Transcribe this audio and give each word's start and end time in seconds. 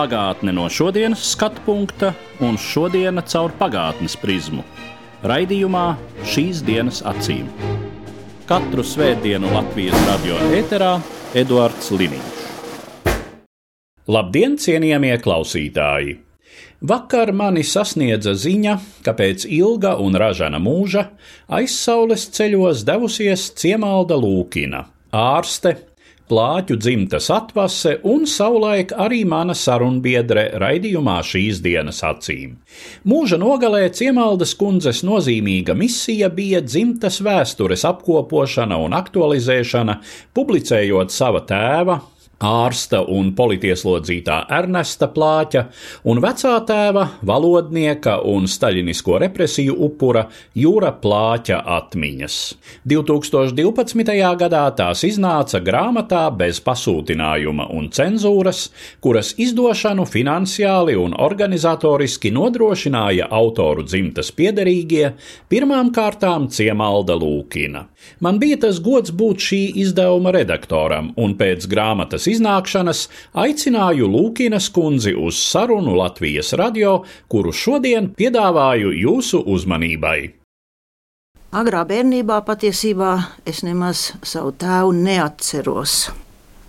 Pagātne 0.00 0.54
no 0.56 0.62
šodienas 0.72 1.20
skatu 1.34 1.60
punkta 1.66 2.14
un 2.40 2.54
šodienas 2.56 3.26
caur 3.34 3.52
pagātnes 3.58 4.14
prizmu. 4.16 4.62
Raidījumā 5.28 5.82
šīs 6.24 6.62
dienas 6.64 7.02
acīm. 7.04 7.50
Katru 8.48 8.80
svētdienu 8.80 9.50
Latvijas 9.52 10.00
radio 10.06 10.38
eterā 10.56 10.94
Eduards 11.36 11.92
Liniņš. 11.92 12.40
Labdien, 14.08 14.56
cienījamie 14.56 15.12
klausītāji! 15.20 16.16
Vakar 16.80 17.34
mani 17.36 17.60
sasniedza 17.60 18.32
ziņa, 18.32 18.78
ka 19.04 19.12
pēc 19.20 19.44
ilga 19.52 19.98
un 20.00 20.16
ražana 20.16 20.62
mūža 20.64 21.10
aizsaules 21.60 22.24
ceļos 22.38 22.86
devusies 22.88 23.50
Ciemalda 23.52 24.16
Lūkina, 24.16 24.86
ārste, 25.12 25.76
plāķu 26.30 26.76
dzimtas 26.78 27.26
atvase 27.34 27.96
un 28.06 28.26
savulaik 28.30 28.94
arī 28.94 29.24
mana 29.28 29.56
sarunbiedre 29.58 30.46
raidījumā 30.62 31.18
šīs 31.26 31.58
dienas 31.64 32.04
acīm. 32.06 32.54
Mūža 33.10 33.40
nogalē 33.42 33.88
Ciemaldas 33.96 34.54
kundzes 34.60 35.02
nozīmīga 35.06 35.74
misija 35.78 36.30
bija 36.32 36.62
dzimtas 36.62 37.18
vēstures 37.26 37.84
apkopošana 37.90 38.78
un 38.80 38.94
aktualizēšana, 38.96 39.98
publicējot 40.36 41.12
sava 41.14 41.42
tēva, 41.50 42.00
ārsta 42.40 43.02
un 43.12 43.34
politieslodzītā 43.36 44.36
Ernesta 44.56 45.10
Plāķa 45.12 45.66
un 46.08 46.20
vecā 46.24 46.54
tēva, 46.66 47.06
valodnieka 47.26 48.16
un 48.28 48.48
staļinisko 48.48 49.18
represiju 49.24 49.76
upura 49.86 50.24
Jūra 50.56 50.94
Plāķa 51.02 51.60
atmiņas. 51.76 52.38
2012. 52.88 54.14
gadā 54.40 54.62
tās 54.76 55.04
iznāca 55.04 55.60
grāmatā 55.64 56.22
bez 56.36 56.62
pasūtinājuma 56.64 57.68
un 57.76 57.90
cenzūras, 57.92 58.66
kuras 59.04 59.34
izdošanu 59.40 60.08
finansiāli 60.08 60.96
un 60.96 61.14
organizatoriski 61.18 62.32
nodrošināja 62.32 63.28
autoru 63.30 63.84
dzimtas 63.84 64.32
piederīgie, 64.32 65.12
pirmām 65.52 65.92
kārtām 65.92 66.48
Ciemalda 66.48 67.18
Lūkina. 67.20 67.84
Man 68.24 68.40
bija 68.40 68.56
tas 68.64 68.80
gods 68.80 69.12
būt 69.12 69.44
šī 69.44 69.60
izdevuma 69.82 70.32
redaktoram, 70.32 71.12
un 71.20 71.36
pēc 71.36 71.66
grāmatas 71.68 72.29
iznākšanas 72.32 73.06
aicināju 73.44 74.08
Lūkinas 74.10 74.70
kundzi 74.74 75.14
uz 75.14 75.38
sarunu 75.42 75.96
Latvijas 75.98 76.52
radio, 76.58 77.00
kuru 77.28 77.52
šodien 77.52 78.12
piedāvāju 78.16 78.92
jūsu 78.96 79.42
uzmanībai. 79.46 80.18
Agrā 81.50 81.82
bērnībā 81.82 82.36
patiesībā 82.46 83.14
es 83.50 83.64
nemaz 83.66 84.12
savu 84.22 84.52
tēvu 84.54 84.92
neatceros. 84.94 85.94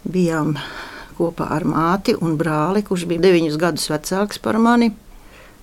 Bijām 0.02 0.56
kopā 1.20 1.52
ar 1.54 1.68
māti 1.70 2.16
un 2.18 2.34
brāli, 2.40 2.82
kurš 2.82 3.06
bija 3.12 3.22
deviņus 3.28 3.60
gadus 3.62 3.92
vecāks 3.94 4.42
par 4.42 4.58
mani. 4.58 4.90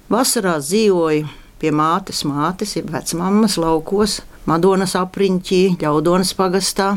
Vasarā 0.09 0.55
dzīvoju 0.63 1.27
pie 1.59 1.73
mātes, 1.75 2.23
mātes, 2.29 2.77
jeb 2.79 2.93
vecmāmas 2.95 3.59
laukos, 3.59 4.21
Madonas 4.49 4.95
apriņķī, 4.97 5.63
Ļaudonas 5.83 6.31
pagastā. 6.39 6.95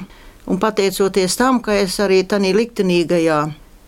Un 0.50 0.58
pateicoties 0.59 1.36
tam, 1.38 1.60
ka 1.61 1.76
es 1.77 1.99
arī 2.02 2.23
tajā 2.26 2.54
liktenīgajā 2.58 3.42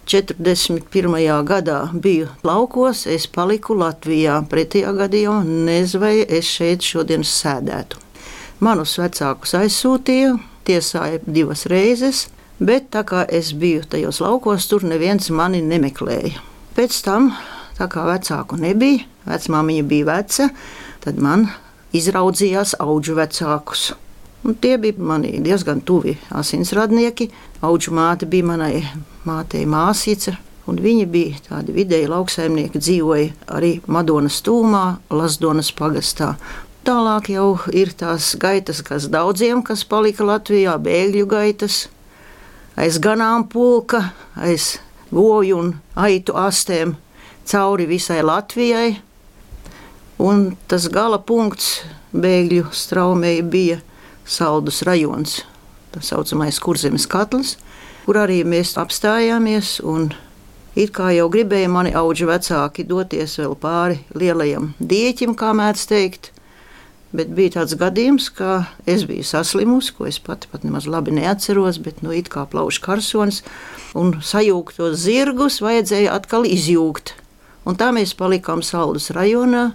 41. 0.06 1.44
gadā 1.48 1.78
biju 1.94 2.28
laukos, 2.44 3.06
es 3.08 3.26
paliku 3.28 3.76
Latvijā. 3.80 4.42
Pretējā 4.52 4.92
gadījumā 4.98 5.42
nezinu, 5.48 6.02
vai 6.04 6.16
es 6.28 6.50
šeit 6.50 6.84
šodien 6.84 7.24
sēdētu. 7.24 8.02
Manus 8.64 8.98
vecākus 9.00 9.56
aizsūtīja, 9.60 10.36
tiesāja 10.68 11.24
divas 11.26 11.66
reizes, 11.72 12.28
bet 12.60 12.92
tā 12.94 13.02
kā 13.08 13.24
es 13.28 13.54
biju 13.56 13.88
tajos 13.90 14.22
laukos, 14.24 14.68
tur 14.70 14.86
neviens 14.88 15.32
mani 15.32 15.64
nemeklēja. 15.66 16.38
Pēc 16.78 17.02
tam, 17.06 17.32
tā 17.80 17.90
kā 17.92 18.06
vecāku 18.08 18.60
nebija, 18.62 19.08
vecmāmiņa 19.26 19.90
bija 19.90 20.10
veca, 20.12 20.50
tad 21.04 21.20
man 21.20 21.48
izraudzījās 21.96 22.78
augu 22.84 23.18
vecākus. 23.18 23.94
Un 24.44 24.56
tie 24.60 24.78
bija 24.78 24.94
mani 24.98 25.38
diezgan 25.44 25.82
tuvi 25.82 26.18
asinsradnieki. 26.36 27.30
Augu 27.64 27.94
māte 27.96 28.28
bija 28.28 28.50
manai 28.50 28.82
mātei 29.24 29.64
māsīca, 29.70 30.36
viņi 30.68 31.06
bija 31.08 31.40
tādi 31.48 31.76
vidēji 31.76 32.10
lauksaimnieki, 32.12 32.80
dzīvoja 32.80 33.30
arī 33.56 33.78
Madonas 33.88 34.42
tūmā, 34.44 34.84
Lasdonas 35.10 35.72
pagastā. 35.72 36.34
Tālāk 36.84 37.30
jau 37.32 37.56
ir 37.72 37.94
tās 37.96 38.34
gaitas, 38.36 38.82
kas 38.84 39.08
daudziem, 39.08 39.62
kas 39.64 39.86
palika 39.88 40.26
Latvijā, 40.28 40.76
bēgļu 40.76 41.28
gaitas, 41.32 41.88
aiz 42.76 43.00
ganāmpulka, 43.00 44.10
aiz 44.36 44.82
goju 45.14 45.62
un 45.62 45.72
aitu 45.96 46.36
astēm 46.36 46.98
cauri 47.48 47.88
visai 47.88 48.20
Latvijai. 48.24 48.98
Un 50.20 50.58
tas 50.68 50.90
gala 50.92 51.22
punkts 51.24 51.86
bēgļu 52.12 52.68
straumei 52.76 53.40
bija 53.42 53.80
Saldus 54.24 54.82
rajons, 54.88 55.42
tā 55.92 56.02
saucamais 56.04 56.60
kurzemes 56.64 57.06
katls, 57.12 57.58
kur 58.06 58.20
arī 58.24 58.44
mēs 58.48 58.76
apstājāmies. 58.80 59.80
It 60.74 60.94
kā 60.96 61.12
jau 61.14 61.28
gribēja 61.30 61.70
mani 61.70 61.92
augi 61.94 62.26
vecāki 62.26 62.86
doties 62.88 63.36
vēl 63.38 63.54
pāri 63.62 64.00
lielajam 64.18 64.72
dieķim, 64.80 65.36
kā 65.38 65.52
mēdz 65.54 65.84
teikt, 65.92 66.32
bet 67.14 67.30
bija 67.38 67.60
tāds 67.60 67.76
gadījums, 67.78 68.32
ka 68.34 68.64
es 68.90 69.06
biju 69.06 69.28
saslimusi, 69.28 69.94
ko 69.94 70.08
es 70.10 70.18
pati 70.24 70.50
pat 70.50 70.66
nemaz 70.66 70.88
labi 70.90 71.14
neatceros, 71.14 71.78
bet 71.84 72.02
nu 72.02 72.16
it 72.16 72.32
kā 72.34 72.48
plaušu 72.50 72.82
karsons, 72.82 73.44
un 73.94 74.18
sajūgtos 74.26 74.98
zirgus 75.04 75.62
vajadzēja 75.62 76.16
atkal 76.18 76.50
izjūgt. 76.50 77.14
Un 77.70 77.78
tā 77.80 77.94
mēs 77.96 78.18
palikām 78.18 78.66
Saldus 78.66 79.12
rajonā, 79.14 79.70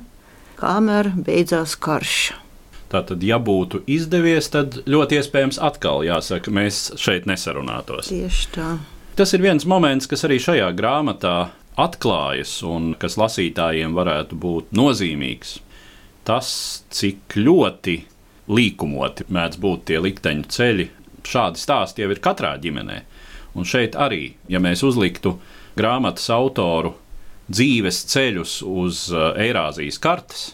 kamēr 0.58 1.14
beidzās 1.14 1.78
karš. 1.78 2.18
Tātad, 2.88 3.20
ja 3.24 3.36
būtu 3.36 3.82
izdevies, 3.90 4.48
tad 4.48 4.78
ļoti 4.88 5.18
iespējams 5.20 5.58
atkal 5.60 6.06
jāsaka, 6.06 6.52
mēs 6.54 6.94
šeit 6.96 7.26
nesarunātos. 7.28 8.08
Tieši 8.08 8.52
tā. 8.54 8.68
Tas 9.18 9.34
ir 9.36 9.42
viens 9.44 9.66
moments, 9.68 10.08
kas 10.08 10.24
arī 10.24 10.38
šajā 10.40 10.70
grāmatā 10.78 11.50
atklājas 11.78 12.58
un 12.66 12.94
kas 12.98 13.18
lasītājiem 13.20 13.92
varētu 13.96 14.38
būt 14.40 14.72
nozīmīgs. 14.78 15.58
Tas, 16.28 16.48
cik 16.92 17.36
ļoti 17.36 17.98
līkumoti 18.48 19.28
mēdz 19.32 19.60
būt 19.60 19.84
tie 19.90 20.00
likteņu 20.00 20.48
ceļi, 20.52 20.88
šādi 21.28 21.60
stāsti 21.60 22.04
jau 22.04 22.12
ir 22.14 22.22
katrā 22.24 22.54
ģimenē. 22.62 23.02
Un 23.58 23.68
šeit 23.68 23.96
arī, 24.00 24.34
ja 24.48 24.60
mēs 24.62 24.84
uzliktu 24.86 25.36
grāmatas 25.76 26.28
autoru 26.32 26.94
dzīves 27.52 28.04
ceļus 28.12 28.60
uz 28.68 29.08
Eirāzijas 29.12 30.00
kartes, 30.00 30.52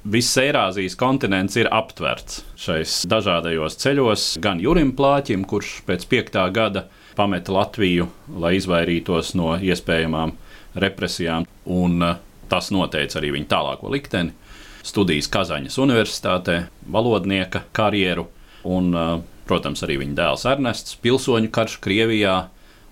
Viss 0.00 0.32
Eirāzijas 0.40 0.94
kontinents 0.96 1.58
ir 1.60 1.68
aptverts 1.68 2.38
šais 2.56 3.02
dažādajos 3.04 3.74
ceļos, 3.82 4.22
gan 4.40 4.56
Jurim 4.56 4.94
Plāķim, 4.96 5.42
kurš 5.44 5.82
pēc 5.84 6.06
piektā 6.08 6.46
gada 6.56 6.86
pameta 7.18 7.52
Latviju, 7.52 8.06
lai 8.32 8.54
izvairītos 8.56 9.34
no 9.36 9.58
iespējamām 9.60 10.32
represijām, 10.80 11.44
un 11.68 12.00
uh, 12.00 12.14
tas 12.48 12.70
noteica 12.72 13.18
arī 13.20 13.34
viņa 13.34 13.50
tālāko 13.50 13.90
likteni. 13.92 14.32
Studijas 14.80 15.28
Kazaņas 15.28 15.76
Universitātē, 15.84 16.54
valodnieka 16.88 17.66
karjeru, 17.76 18.24
un, 18.64 18.88
uh, 18.96 19.18
protams, 19.44 19.82
arī 19.84 19.98
viņa 20.00 20.16
dēls 20.16 20.46
Ernests, 20.48 20.96
pilsoņu 21.04 21.50
karš 21.52 21.76
Krievijā, 21.84 22.38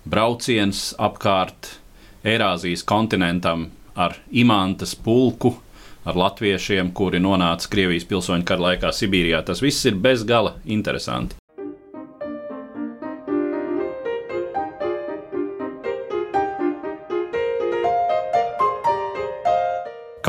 brauciens 0.05 0.91
apkārt 1.01 1.71
Eirāzijas 2.21 2.85
kontinentam 2.85 3.71
ar 3.97 4.19
imantas 4.29 4.93
pulku 4.93 5.55
ar 6.09 6.17
latviešiem, 6.17 6.93
kuri 6.97 7.21
nonāca 7.23 7.69
Krievijas 7.71 8.07
pilsoņu 8.09 8.47
kara 8.47 8.69
laikā 8.69 8.93
Sibīrijā. 8.95 9.43
Tas 9.45 9.61
viss 9.63 9.85
ir 9.89 9.99
bezgala 10.01 10.57
interesanti. 10.65 11.37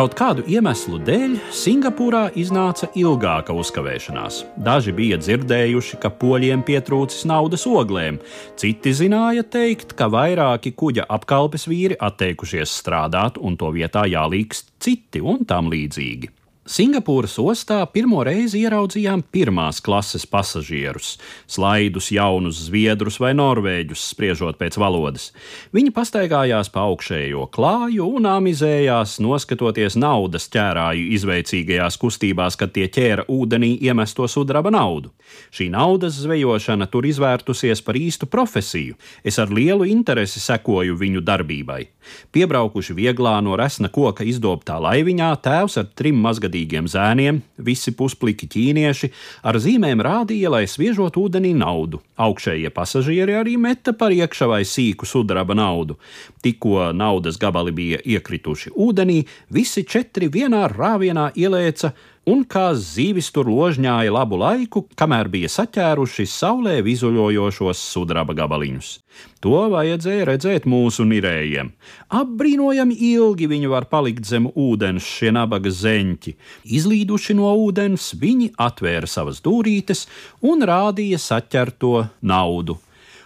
Kaut 0.01 0.15
kādu 0.17 0.41
iemeslu 0.49 0.97
dēļ 1.05 1.33
Singapūrā 1.53 2.23
iznāca 2.41 2.87
ilgāka 2.97 3.53
uzkavēšanās. 3.53 4.39
Daži 4.57 4.95
bija 4.97 5.19
dzirdējuši, 5.21 5.99
ka 6.01 6.09
poļiem 6.23 6.63
pietrūcis 6.65 7.27
naudas 7.29 7.67
oglēm, 7.69 8.17
citi 8.57 8.95
zināja 8.97 9.45
teikt, 9.45 9.93
ka 10.01 10.09
vairāki 10.09 10.73
kuģa 10.73 11.05
apkalpes 11.19 11.69
vīri 11.69 12.01
atteikušies 12.01 12.81
strādāt 12.81 13.37
un 13.37 13.61
to 13.61 13.69
vietā 13.77 14.09
jālīgst 14.09 14.73
citi 14.81 15.21
un 15.21 15.45
tam 15.45 15.69
līdzīgi. 15.69 16.33
Singapūras 16.71 17.33
ostā 17.43 17.81
pirmo 17.91 18.21
reizi 18.23 18.61
ieraudzījām 18.63 19.25
pirmās 19.35 19.81
klases 19.83 20.23
pasažierus, 20.31 21.17
slaidus, 21.51 22.13
jaunus 22.15 22.61
zviedrus 22.69 23.17
vai 23.19 23.33
norvēģus, 23.35 24.05
spriežot 24.13 24.55
pēc 24.61 24.79
valodas. 24.79 25.33
Viņi 25.75 25.91
pastaigājās 25.97 26.71
pa 26.71 26.85
augšējo 26.87 27.49
klāju 27.51 28.07
un 28.21 28.29
amizējās, 28.31 29.17
noskatoties 29.19 29.97
naudas 29.99 30.47
ķērāju 30.55 31.09
izveicīgajās 31.17 31.99
kustībās, 31.99 32.55
kad 32.61 32.71
tie 32.77 32.87
ķēra 32.87 33.27
ūdenī 33.27 33.73
iemesto 33.89 34.31
sudraba 34.31 34.71
naudu. 34.71 35.11
Šī 35.51 35.67
naudas 35.75 36.23
zvejošana 36.23 36.87
tur 36.87 37.11
izvērtusies 37.11 37.83
par 37.83 37.99
īstu 37.99 38.31
profesiju. 38.31 38.95
Es 39.27 39.43
ar 39.43 39.51
lielu 39.51 39.91
interesi 39.91 40.39
sekoju 40.39 40.95
viņu 41.03 41.27
darbībai. 41.27 41.83
Piebraukuši 42.31 42.95
vieglā 42.95 43.35
no 43.43 43.59
resna 43.59 43.91
koka 43.91 44.23
izdobtā 44.23 44.79
laiviņā, 44.79 45.35
tēvs 45.43 45.81
ar 45.83 45.91
trim 45.99 46.23
mazgadīgiem 46.23 46.60
pieklājīgiem 46.61 46.89
zēniem, 46.89 47.41
visi 47.59 47.93
puspliki 47.93 48.49
ķīnieši 48.49 49.11
ar 49.45 49.59
zīmēm 49.59 50.01
rādīja, 50.01 50.51
lai 50.51 50.67
sviežot 50.67 51.17
ūdenī 51.17 51.55
naudu. 51.55 52.01
Augšējie 52.19 52.71
pasažieri 52.71 53.35
arī 53.35 53.57
meta 53.57 53.93
par 53.93 54.13
iekšā 54.13 54.47
vai 54.49 54.65
sīku 54.65 55.07
sudraba 55.07 55.55
naudu. 55.55 55.99
Tikko 56.43 56.93
naudas 56.93 57.39
gabali 57.39 57.73
bija 57.73 57.99
iekrituši 58.05 58.73
ūdenī, 58.77 59.25
visi 59.51 59.85
četri 59.85 60.29
vienā 60.29 60.69
rāvienā 60.69 61.33
ielēca 61.35 61.93
un 62.29 62.43
kā 62.45 62.71
zīvis 62.77 63.31
tur 63.33 63.49
ložņāja 63.49 64.13
labu 64.13 64.39
laiku, 64.41 64.83
kamēr 64.99 65.31
bija 65.33 65.49
saķēruši 65.53 66.27
saulē 66.29 66.77
vizuļojošos 66.85 67.81
sudraba 67.93 68.37
gabaliņus. 68.37 68.91
To 69.45 69.65
vajadzēja 69.73 70.27
redzēt 70.29 70.69
mūsu 70.69 71.05
nirējiem. 71.09 71.73
Apbrīnojami 72.21 72.97
ilgi 73.13 73.49
viņi 73.51 73.73
var 73.73 73.89
palikt 73.93 74.29
zem 74.29 74.51
ūdens, 74.53 75.07
šie 75.07 75.33
nabaga 75.37 75.73
zeņķi. 75.73 76.37
Izlīduši 76.77 77.37
no 77.41 77.55
ūdens, 77.65 78.13
viņi 78.21 78.53
atvēra 78.61 79.09
savas 79.11 79.43
dūrītes 79.45 80.07
un 80.45 80.65
rādīja 80.69 81.21
saķerto 81.21 82.07
naudu 82.21 82.79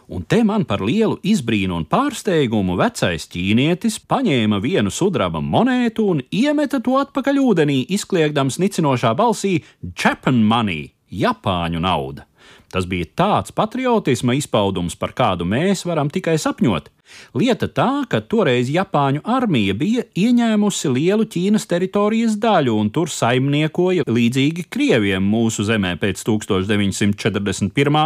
un 0.09 0.25
te 0.29 0.43
man 0.45 0.65
par 0.69 0.83
lielu 0.85 1.19
izbrīnu 1.23 1.77
un 1.79 1.87
pārsteigumu 1.89 2.77
vecais 2.81 3.29
ķīnietis 3.33 4.01
paņēma 4.11 4.61
vienu 4.65 4.93
sudraba 4.93 5.41
monētu 5.41 6.09
un 6.13 6.23
iemeta 6.31 6.81
to 6.85 6.99
atpakaļ 7.01 7.41
ūdenī, 7.45 7.81
izkliegdams 7.97 8.61
nicinošā 8.63 9.15
balsī: 9.19 9.57
Japan 9.97 10.45
money, 10.45 10.93
Japāņu 11.11 11.81
nauda! 11.81 12.29
Tas 12.75 12.89
bija 12.91 13.07
tāds 13.15 13.53
patriotisma 13.55 14.35
izpaudums, 14.35 14.97
par 14.99 15.13
kādu 15.15 15.47
mēs 15.47 15.85
varam 15.87 16.09
tikai 16.11 16.35
sapņot. 16.43 16.89
Lieta 17.39 17.69
tā, 17.71 18.03
ka 18.11 18.19
toreiz 18.19 18.67
Japāņu 18.73 19.21
armija 19.31 19.77
bija 19.79 20.03
ieņēmusi 20.19 20.91
lielu 20.91 21.27
Ķīnas 21.31 21.69
teritorijas 21.71 22.35
daļu 22.43 22.75
un 22.75 22.91
tur 22.91 23.13
saimniekoja 23.15 24.07
līdzīgi 24.09 24.65
Krieviem 24.75 25.23
mūsu 25.23 25.63
zemē 25.69 25.93
pēc 26.03 26.25
1941. 26.27 28.01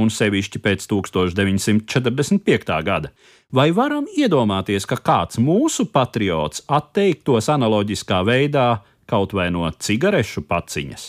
un 0.00 0.12
sevišķi 0.18 0.62
pēc 0.68 0.86
1945. 0.94 2.78
gada. 2.86 3.12
Vai 3.52 3.68
varam 3.76 4.08
iedomāties, 4.08 4.88
ka 4.88 4.96
kāds 4.96 5.36
mūsu 5.36 5.84
patriots 5.92 6.64
atteiktos 6.64 7.52
analoģiskā 7.52 8.24
veidā 8.24 8.80
kaut 9.10 9.36
vai 9.36 9.50
no 9.52 9.68
cigarešu 9.68 10.46
paciņas? 10.48 11.04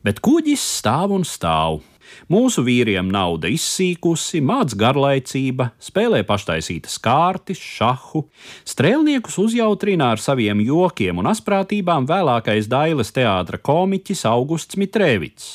Bet 0.00 0.24
kuģis 0.24 0.62
stāv 0.80 1.12
un 1.12 1.28
stāv, 1.28 1.82
Mūsu 2.30 2.64
vīriem 2.66 3.08
nauda 3.12 3.50
izsīkusi, 3.50 4.42
māca 4.44 4.78
garlaicība, 4.80 5.70
spēlē 5.82 6.22
paštaisītas 6.28 6.98
kārtas, 7.02 7.60
šahu, 7.60 8.26
strēlniekus 8.68 9.40
uzjautrina 9.42 10.12
ar 10.14 10.22
saviem 10.22 10.62
jokiem 10.66 11.22
un 11.22 11.30
asprātībām 11.32 12.06
vēlākais 12.10 12.70
Dailas 12.70 13.10
teātra 13.16 13.58
komiķis 13.58 14.26
Augusts 14.30 14.78
Mitrēvits. 14.80 15.50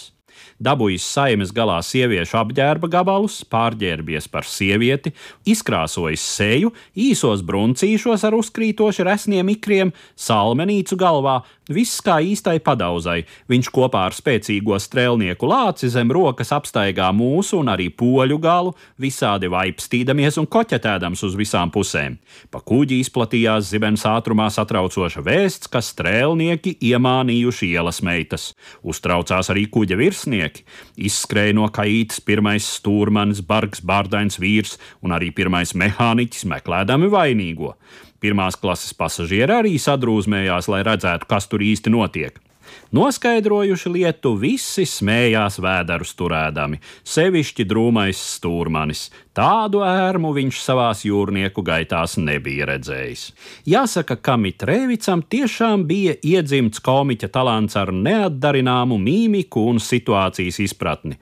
Dabūjis 0.56 1.04
saimes 1.04 1.50
galā 1.52 1.82
sieviešu 1.84 2.38
apģērba 2.40 2.88
gabalus, 2.88 3.42
pārģērbies 3.52 4.30
par 4.32 4.48
sievieti, 4.48 5.12
izkrāsojis 5.52 6.24
seju, 6.24 6.72
īsos 6.96 7.44
bruncīšos 7.44 8.24
ar 8.24 8.38
uzkrītoši 8.38 9.04
resniem 9.04 9.52
ikriem, 9.52 9.92
salmenīcu 10.16 10.96
galvā, 11.00 11.42
viss 11.70 12.04
kā 12.06 12.20
īstai 12.22 12.60
padauzai. 12.64 13.24
Viņš 13.52 13.72
kopā 13.74 14.06
ar 14.10 14.16
spēcīgo 14.16 14.78
strēlnieku 14.80 15.50
lāci 15.50 15.90
zem 15.90 16.14
rokas 16.14 16.54
apstaigā 16.56 17.10
mūsu 17.16 17.60
un 17.64 17.74
arī 17.74 17.90
poļu 17.90 18.38
galu, 18.44 18.76
visādi 19.02 19.50
vaipstīdamies 19.52 20.38
un 20.42 20.48
koķetēdams 20.48 21.26
uz 21.26 21.36
visām 21.40 21.74
pusēm. 21.74 22.20
Pa 22.54 22.62
kuģi 22.62 23.02
izplatījās 23.02 23.72
zibens 23.74 24.06
ātrumā 24.06 24.52
satraucoša 24.54 25.26
vēsts, 25.26 25.72
ka 25.72 25.82
strēlnieki 25.82 26.78
iemānījuši 26.92 27.74
ielas 27.74 28.04
meitas. 28.06 28.52
Uztraucās 28.86 29.50
arī 29.50 29.66
kuģa 29.72 29.98
darbinieki. 30.36 30.66
Izskrēja 30.98 31.56
no 31.56 31.68
kaitas 31.70 32.22
pirmais 32.22 32.66
stūrmanis, 32.66 33.42
bargs, 33.42 33.82
bārdains 33.82 34.40
vīrs 34.40 34.78
un 35.02 35.12
arī 35.12 35.32
pirmais 35.32 35.74
mehāniķis 35.74 36.46
meklēdami 36.46 37.10
vainīgo. 37.10 37.76
Pirmās 38.26 38.56
klases 38.58 38.96
pasažieri 38.98 39.54
arī 39.54 39.76
sadrūzmējās, 39.78 40.66
lai 40.74 40.82
redzētu, 40.88 41.28
kas 41.30 41.46
tur 41.52 41.62
īsti 41.62 41.92
notiek. 41.94 42.40
Noskaidrojuši 42.96 43.92
lietu, 43.94 44.32
visi 44.42 44.88
smējās 44.90 45.60
vēderus 45.62 46.16
turēdami, 46.18 46.80
sevišķi 47.06 47.68
drūmais 47.70 48.24
stūrmanis. 48.38 49.04
Tādu 49.36 49.82
ērmu 49.84 50.30
viņš 50.32 50.62
savās 50.64 51.02
jūrnieku 51.04 51.60
gaitās 51.68 52.14
nebija 52.16 52.70
redzējis. 52.70 53.26
Jāsaka, 53.68 54.16
ka 54.16 54.38
Mitrēvicam 54.40 55.26
tiešām 55.28 55.84
bija 55.90 56.14
iedzimts 56.24 56.80
komiķa 56.80 57.28
talants 57.36 57.76
ar 57.76 57.92
neatdarināmu 57.92 58.96
mīmiku 58.96 59.66
un 59.74 59.84
situācijas 59.84 60.62
izpratni. 60.64 61.18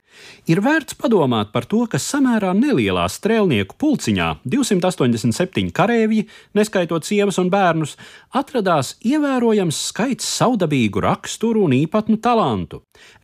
Ir 0.46 0.62
vērts 0.62 0.94
padomāt 1.00 1.50
par 1.56 1.66
to, 1.66 1.88
ka 1.90 1.98
samērā 1.98 2.52
nelielā 2.54 3.08
strēlnieku 3.10 3.80
pulciņā 3.82 4.28
287 4.46 5.74
kareivji, 5.74 6.28
neskaitot 6.54 7.10
sievas 7.10 7.42
un 7.42 7.50
bērnus, 7.50 7.96
atradās 8.30 8.94
ievērojams 9.02 9.80
skaits 9.90 10.30
saudabīgu 10.38 11.02
raksturu 11.02 11.66
un 11.66 11.74
īpatnu 11.80 12.22
talantu. 12.22 12.84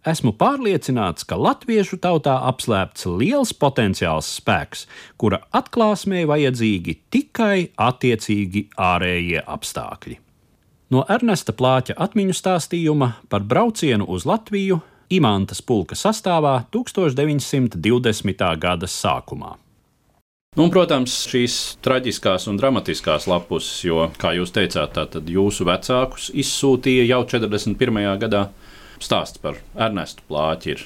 Esmu 0.09 0.33
pārliecināts, 0.39 1.27
ka 1.29 1.37
latviešu 1.37 1.99
tautā 2.01 2.39
apslēpts 2.49 3.05
liels 3.19 3.53
potenciāls 3.53 4.33
spēks 4.39 4.78
cilvēks, 4.79 5.17
kura 5.17 5.39
atklāsmē 5.51 6.25
vajadzīgi 6.27 6.97
tikai 7.11 7.71
attiecīgi 7.77 8.69
ārējie 8.77 9.43
apstākļi. 9.45 10.19
No 10.91 11.05
Ernesta 11.07 11.53
Plāča 11.53 11.93
atmiņu 11.97 12.33
stāstījuma 12.33 13.13
par 13.29 13.41
braucienu 13.41 14.05
uz 14.07 14.25
Latviju 14.25 14.81
Imantas 15.09 15.61
pulka 15.61 15.95
sastāvā 15.95 16.65
1920. 16.71 18.57
gada 18.59 18.87
sākumā. 18.87 19.57
Nu, 20.57 20.65
un, 20.65 20.71
protams, 20.73 21.13
šīs 21.29 21.77
traģiskās 21.85 22.47
un 22.49 22.57
dramatiskās 22.57 23.27
lapus, 23.29 23.83
jo, 23.85 24.09
kā 24.17 24.33
jūs 24.33 24.51
teicāt, 24.51 24.97
tad 24.97 25.29
jūsu 25.29 25.65
vecākus 25.65 26.31
izsūtīja 26.33 27.05
jau 27.05 27.21
41. 27.25 28.17
gadā. 28.21 28.47
Stāsts 28.99 29.39
par 29.39 29.61
Ernestu 29.77 30.25
Plāķi 30.27 30.73
ir 30.73 30.81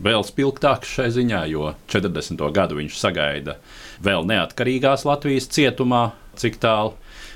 vēl 0.00 0.24
spilgtāks 0.26 0.96
šai 0.96 1.08
ziņā, 1.14 1.44
jo 1.52 1.72
40. 1.90 2.42
gadu 2.54 2.78
viņš 2.80 2.98
sagaida 2.98 3.58
vēl 4.04 4.26
neatkarīgās 4.28 5.06
Latvijas 5.08 5.48
cietumā, 5.54 6.12
cik 6.38 6.58
tālu 6.62 6.94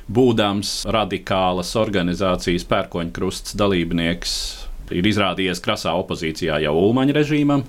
būdams 0.09 0.83
radikālas 0.89 1.75
organizācijas 1.79 2.65
pērkoņkrusts 2.69 3.57
dalībnieks, 3.61 4.35
ir 4.97 5.07
izrādījies 5.07 5.61
krasā 5.65 5.93
opozīcijā 6.01 6.63
jau 6.65 6.75
Ulmaņa 6.81 7.17
režīmam 7.19 7.65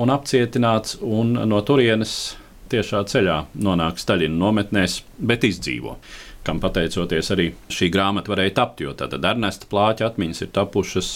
un 0.00 0.12
apcietināts, 0.12 0.96
un 1.02 1.36
no 1.48 1.60
turienes 1.68 2.36
tiešā 2.72 3.02
ceļā 3.12 3.38
nonāk 3.60 4.00
Staļina 4.00 4.38
nometnēs, 4.38 5.02
bet 5.20 5.44
izdzīvo. 5.44 5.98
Kam 6.42 6.58
pateicoties 6.62 7.28
arī 7.34 7.50
šī 7.70 7.90
grāmata 7.92 8.32
varēja 8.32 8.56
tapt, 8.56 8.80
jo 8.82 8.94
tad 8.98 9.14
Ernesta 9.20 9.68
plāķa 9.70 10.08
atmiņas 10.08 10.42
ir 10.46 10.50
tapušas 10.56 11.10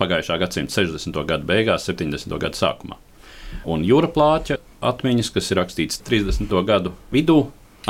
pagājušā 0.00 0.38
gadsimta 0.42 0.74
60. 0.80 1.20
gadu 1.28 1.48
beigās, 1.48 1.88
70. 1.88 2.36
gadu 2.42 2.58
sākumā. 2.58 2.98
Un 3.66 3.84
jūra 3.86 4.10
plāķa 4.12 4.58
atmiņas, 4.84 5.30
kas 5.34 5.50
ir 5.50 5.60
rakstītas 5.60 6.02
30. 6.06 6.52
gadu 6.66 6.92
vidū, 7.14 7.38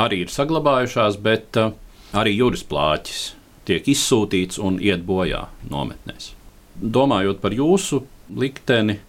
arī 0.01 0.23
ir 0.25 0.33
saglabājušās, 0.33 1.19
bet 1.21 1.59
uh, 1.59 1.73
arī 2.17 2.37
jūras 2.37 2.63
plāķis 2.67 3.23
tiek 3.67 3.87
izsūtīts 3.91 4.61
un 4.63 4.79
iet 4.83 5.03
bojā 5.07 5.47
nometnēs. 5.69 6.31
Domājot 6.77 7.41
par 7.43 7.55
jūsu 7.57 8.03
likteni, 8.29 8.99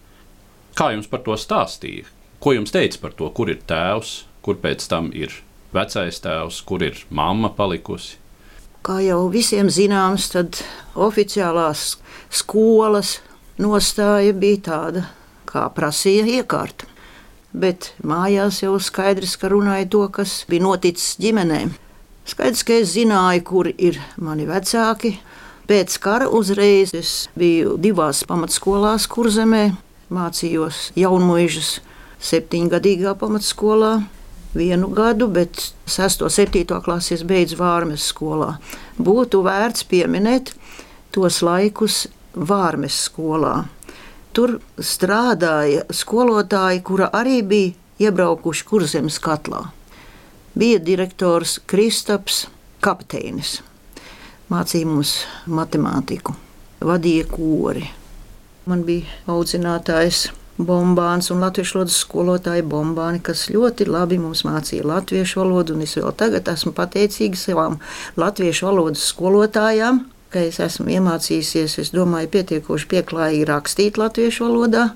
kā 0.75 0.91
jums 0.95 1.09
par 1.11 1.23
to 1.25 1.37
stāstīja? 1.39 2.09
Ko 2.39 2.55
jums 2.55 2.73
teica 2.73 3.01
par 3.03 3.13
to, 3.19 3.29
kur 3.35 3.51
ir 3.51 3.61
tēvs, 3.67 4.23
kur 4.43 4.59
pēc 4.59 4.85
tam 4.89 5.11
ir 5.15 5.33
vecais 5.75 6.21
tēvs, 6.23 6.61
kur 6.65 6.83
ir 6.83 6.99
mamma 7.11 7.51
palikusi? 7.55 8.17
Kā 8.85 9.01
jau 9.03 9.25
visiem 9.31 9.67
zināms, 9.67 10.29
tad 10.31 10.61
oficiālās 10.95 11.97
skolas 12.31 13.17
nostāja 13.59 14.31
bija 14.33 14.61
tāda, 14.69 15.03
kā 15.49 15.65
prasīja 15.75 16.39
iekārta. 16.39 16.87
Bet 17.51 17.91
mājās 18.05 18.61
jau 18.61 18.77
skaidrs, 18.79 19.35
ka 19.41 19.49
runāja 19.51 19.89
to, 19.89 20.05
kas 20.13 20.43
bija 20.49 20.63
noticis 20.63 21.17
ģimenē. 21.19 21.63
Skaidrs, 22.29 22.63
ka 22.63 22.77
es 22.77 22.93
zināju, 22.93 23.43
kur 23.43 23.71
ir 23.73 23.99
mani 24.21 24.45
vecāki. 24.47 25.17
Pēc 25.69 25.97
kara 26.01 26.29
uzreiz 26.29 26.93
es 26.97 27.13
biju 27.37 27.75
divās 27.81 28.23
pamatskolās, 28.29 29.09
kur 29.09 29.27
zemē 29.33 29.73
mācījos 30.13 30.91
jaunmuižas 30.97 31.79
septiņgadīgā 32.29 33.15
pamatskolā. 33.19 33.97
Vienu 34.55 34.89
gadu, 34.89 35.27
bet 35.27 35.73
6. 35.85 36.23
un 36.25 36.33
7. 36.33 36.81
klasi 36.81 37.13
es 37.13 37.23
beidzu 37.23 37.59
Vārmes 37.59 38.07
skolā. 38.09 38.55
Būtu 38.97 39.43
vērts 39.45 39.85
pieminēt 39.89 40.55
tos 41.13 41.43
laikus 41.45 42.07
Vārmes 42.33 42.97
skolā. 43.09 43.67
Tur 44.33 44.57
strādāja 44.77 45.85
skolotāji, 45.93 46.81
kura 46.85 47.09
arī 47.13 47.41
bija 47.45 48.09
iebraukuši 48.09 48.65
kurzemes 48.65 49.21
katlā. 49.21 49.67
Bija 50.57 50.81
direktors 50.81 51.59
Kristaps 51.69 52.47
Kapteinis 52.81 53.59
mācīja 54.49 54.87
mums 54.89 55.13
matemātiku, 55.45 56.33
vadīja 56.81 57.27
kori. 57.29 57.85
Man 58.69 58.81
bija 58.87 59.05
audzinātājs 59.29 60.29
bombāns 60.59 61.31
un 61.33 61.43
latviešu 61.43 61.77
valodas 61.77 61.97
skolotāja 62.03 62.65
bombāni, 62.67 63.21
kas 63.23 63.47
ļoti 63.51 63.87
labi 63.89 64.19
mums 64.21 64.43
mācīja 64.47 64.87
latviešu 64.87 65.41
valodu. 65.41 65.77
Es 65.83 65.95
vēl 65.97 66.11
tagad 66.19 66.49
esmu 66.51 66.73
pateicīga 66.77 67.39
savām 67.39 67.77
latviešu 68.19 68.67
valodas 68.67 69.05
skolotājām, 69.13 70.03
ka 70.33 70.43
es 70.49 70.59
esmu 70.63 70.91
iemācījusies, 70.97 71.79
es 71.83 71.93
domāju, 71.95 72.31
pietiekoši 72.35 72.89
pieklājīgi 72.91 73.47
rakstīt 73.49 74.01
latviešu 74.01 74.49
valodā. 74.49 74.89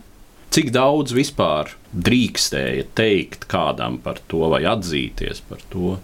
Cik 0.53 0.69
daudz 0.75 1.15
vispār 1.17 1.71
drīkstēja 1.93 2.91
teikt 2.93 3.47
kādam 3.49 3.97
par 4.03 4.19
to 4.29 4.51
vai 4.53 4.61
atzīties 4.69 5.41
par 5.49 5.63
to, 5.71 5.97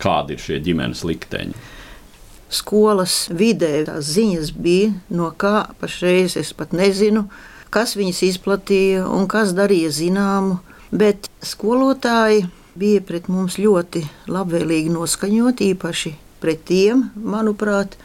kādi 0.00 0.38
ir 0.38 0.46
šie 0.46 0.62
ģimenes 0.64 1.04
likteņi? 1.04 1.76
skolas 2.50 3.28
vidē 3.30 3.84
tās 3.86 4.10
ziņas 4.16 4.52
bija, 4.58 4.90
no 5.14 5.30
kā 5.38 5.70
pašreiz 5.80 6.36
es 6.40 6.52
pat 6.56 6.74
nezinu, 6.76 7.28
kas 7.74 7.96
viņas 7.98 8.22
izplatīja 8.26 9.06
un 9.08 9.28
kas 9.30 9.54
darīja 9.56 9.92
zināmu, 9.94 10.58
bet 10.90 11.30
skolotāji 11.42 12.48
bija 12.78 13.02
pret 13.06 13.28
mums 13.30 13.58
ļoti 13.60 14.04
labvēlīgi 14.30 14.92
noskaņoti, 14.94 15.70
īpaši 15.74 16.14
pret 16.40 16.64
tiem, 16.68 17.08
manuprāt, 17.14 17.96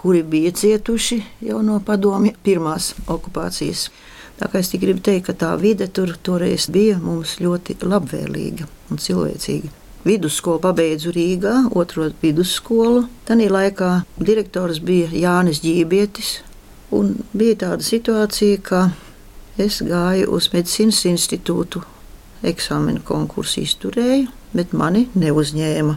kuri 0.00 0.22
bija 0.22 0.52
cietuši 0.52 1.22
jau 1.48 1.62
no 1.64 1.78
padomju 1.84 2.34
pirmās 2.44 2.92
okupācijas. 3.08 3.88
Tā 4.34 4.48
kā 4.50 4.60
es 4.60 4.68
tikai 4.72 4.88
gribu 4.88 5.04
teikt, 5.06 5.28
ka 5.28 5.34
tā 5.44 5.52
vide 5.60 5.86
tur 5.86 6.10
toreiz 6.26 6.66
bija 6.72 6.98
mums 6.98 7.38
ļoti 7.40 7.78
labvēlīga 7.86 8.66
un 8.90 9.00
cilvēcīga. 9.00 9.70
Vidusskolu 10.04 10.60
pabeidzu 10.60 11.14
Rīgā, 11.14 11.54
otro 11.72 12.10
vidusskolu. 12.20 13.06
Tanī 13.24 13.46
laikā 13.48 14.02
direktors 14.20 14.82
bija 14.84 15.08
Jānis 15.16 15.62
Ģībietis. 15.64 16.34
Bija 17.32 17.56
tāda 17.62 17.86
situācija, 17.86 18.58
ka 18.60 18.82
es 19.60 19.80
gāju 19.84 20.30
uz 20.36 20.50
medicīnas 20.52 21.04
institūtu, 21.10 21.82
eksāmenu 22.44 23.02
konkursu 23.04 23.62
izturēju, 23.64 24.30
bet 24.54 24.72
mani 24.72 25.08
neuzņēma. 25.14 25.96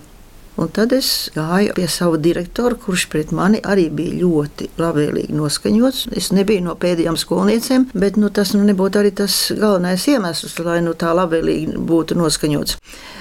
Un 0.57 0.69
tad 0.73 0.93
es 0.95 1.29
gāju 1.35 1.75
pie 1.77 1.85
sava 1.85 2.17
direktora, 2.17 2.73
kurš 2.81 3.05
pret 3.13 3.31
mani 3.35 3.59
arī 3.61 3.91
bija 3.93 4.17
ļoti 4.23 4.71
labvēlīgi 4.81 5.37
noskaņots. 5.37 6.07
Es 6.17 6.31
nebiju 6.33 6.65
no 6.65 6.73
pēdējām 6.81 7.17
skolniecēm, 7.21 7.91
bet 7.93 8.17
nu, 8.17 8.31
tas 8.33 8.55
nu, 8.57 8.63
nebūtu 8.65 9.03
arī 9.03 9.13
tas 9.21 9.37
galvenais 9.53 10.07
iemesls, 10.09 10.57
lai 10.65 10.79
nu, 10.81 10.97
tā 10.97 11.13
labvēlīgi 11.13 11.77
būtu 11.77 12.17
noskaņots. 12.17 12.79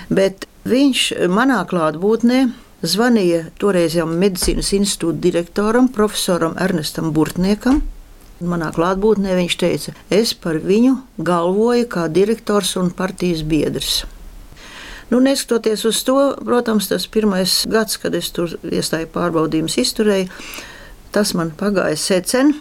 Bet 0.09 0.49
Viņš 0.66 1.00
manā 1.31 1.61
klātbūtnē 1.71 2.40
zvanīja 2.83 3.45
toreizējam 3.62 4.16
medicīnas 4.19 4.73
institūta 4.75 5.21
direktoram, 5.23 5.87
profesoram 5.95 6.57
Ernestam 6.59 7.12
Burtniekam. 7.14 7.85
Manā 8.45 8.69
klātbūtnē 8.76 9.33
viņš 9.38 9.55
teica, 9.57 9.95
es 10.12 10.35
par 10.37 10.59
viņu 10.61 10.99
galvoju 11.25 11.87
kā 11.88 12.05
direktors 12.12 12.75
un 12.76 12.90
partijas 12.93 13.40
biedrs. 13.49 14.02
Nu, 15.09 15.23
neskatoties 15.25 15.87
uz 15.88 16.02
to, 16.05 16.19
protams, 16.45 16.90
tas 16.90 17.07
pirmais 17.09 17.62
gads, 17.71 17.97
kad 18.02 18.14
es 18.19 18.28
tur 18.35 18.57
iestāju 18.61 19.09
pārbaudījumus, 19.14 19.78
izturēju, 19.81 20.28
tas 21.14 21.33
man 21.38 21.55
pagāja 21.57 21.97
secen. 21.97 22.57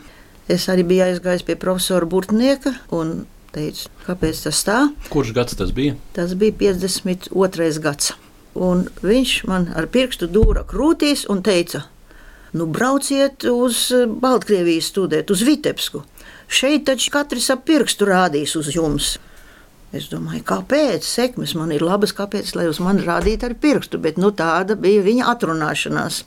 Es 0.48 0.70
arī 0.70 0.86
biju 0.86 1.08
aizgājis 1.08 1.44
pie 1.44 1.56
profesora 1.58 2.06
Burtnieka 2.06 2.76
un 2.94 3.26
teicu, 3.56 3.90
kāpēc 4.06 4.44
tas 4.46 4.62
tā? 4.68 4.78
Kurš 5.10 5.34
gads 5.36 5.58
tas 5.58 5.74
bija? 5.76 5.98
Tas 6.16 6.38
bija 6.38 6.54
52. 6.62 7.82
gads. 7.82 8.14
Un 8.56 8.86
viņš 9.04 9.34
man 9.50 9.68
ar 9.76 9.90
pirkstu 9.92 10.30
dūra 10.32 10.64
krūtīs 10.70 11.26
un 11.34 11.42
teica, 11.44 11.82
nu 12.56 12.68
brauciet 12.72 13.44
uz 13.52 13.90
Baltkrieviju 13.92 14.84
studēt, 14.84 15.32
uz 15.32 15.44
Vitebsku. 15.44 16.06
Šeit 16.48 16.86
taču 16.88 17.12
katrs 17.12 17.50
ap 17.52 17.66
pirkstu 17.68 18.08
rādīs 18.08 18.56
uz 18.60 18.72
jums. 18.76 19.16
Es 19.96 20.10
domāju, 20.12 20.44
kāpēc 20.48 21.06
sekmes 21.08 21.54
man 21.56 21.72
ir 21.72 21.84
labas, 21.86 22.12
kāpēc 22.16 22.54
lai 22.58 22.68
uz 22.68 22.82
mani 22.84 23.06
rādītu 23.06 23.48
ar 23.48 23.56
pirkstu, 23.60 24.00
bet 24.02 24.20
nu, 24.20 24.32
tāda 24.36 24.76
bija 24.80 25.04
viņa 25.06 25.30
atrunāšanās. 25.36 26.24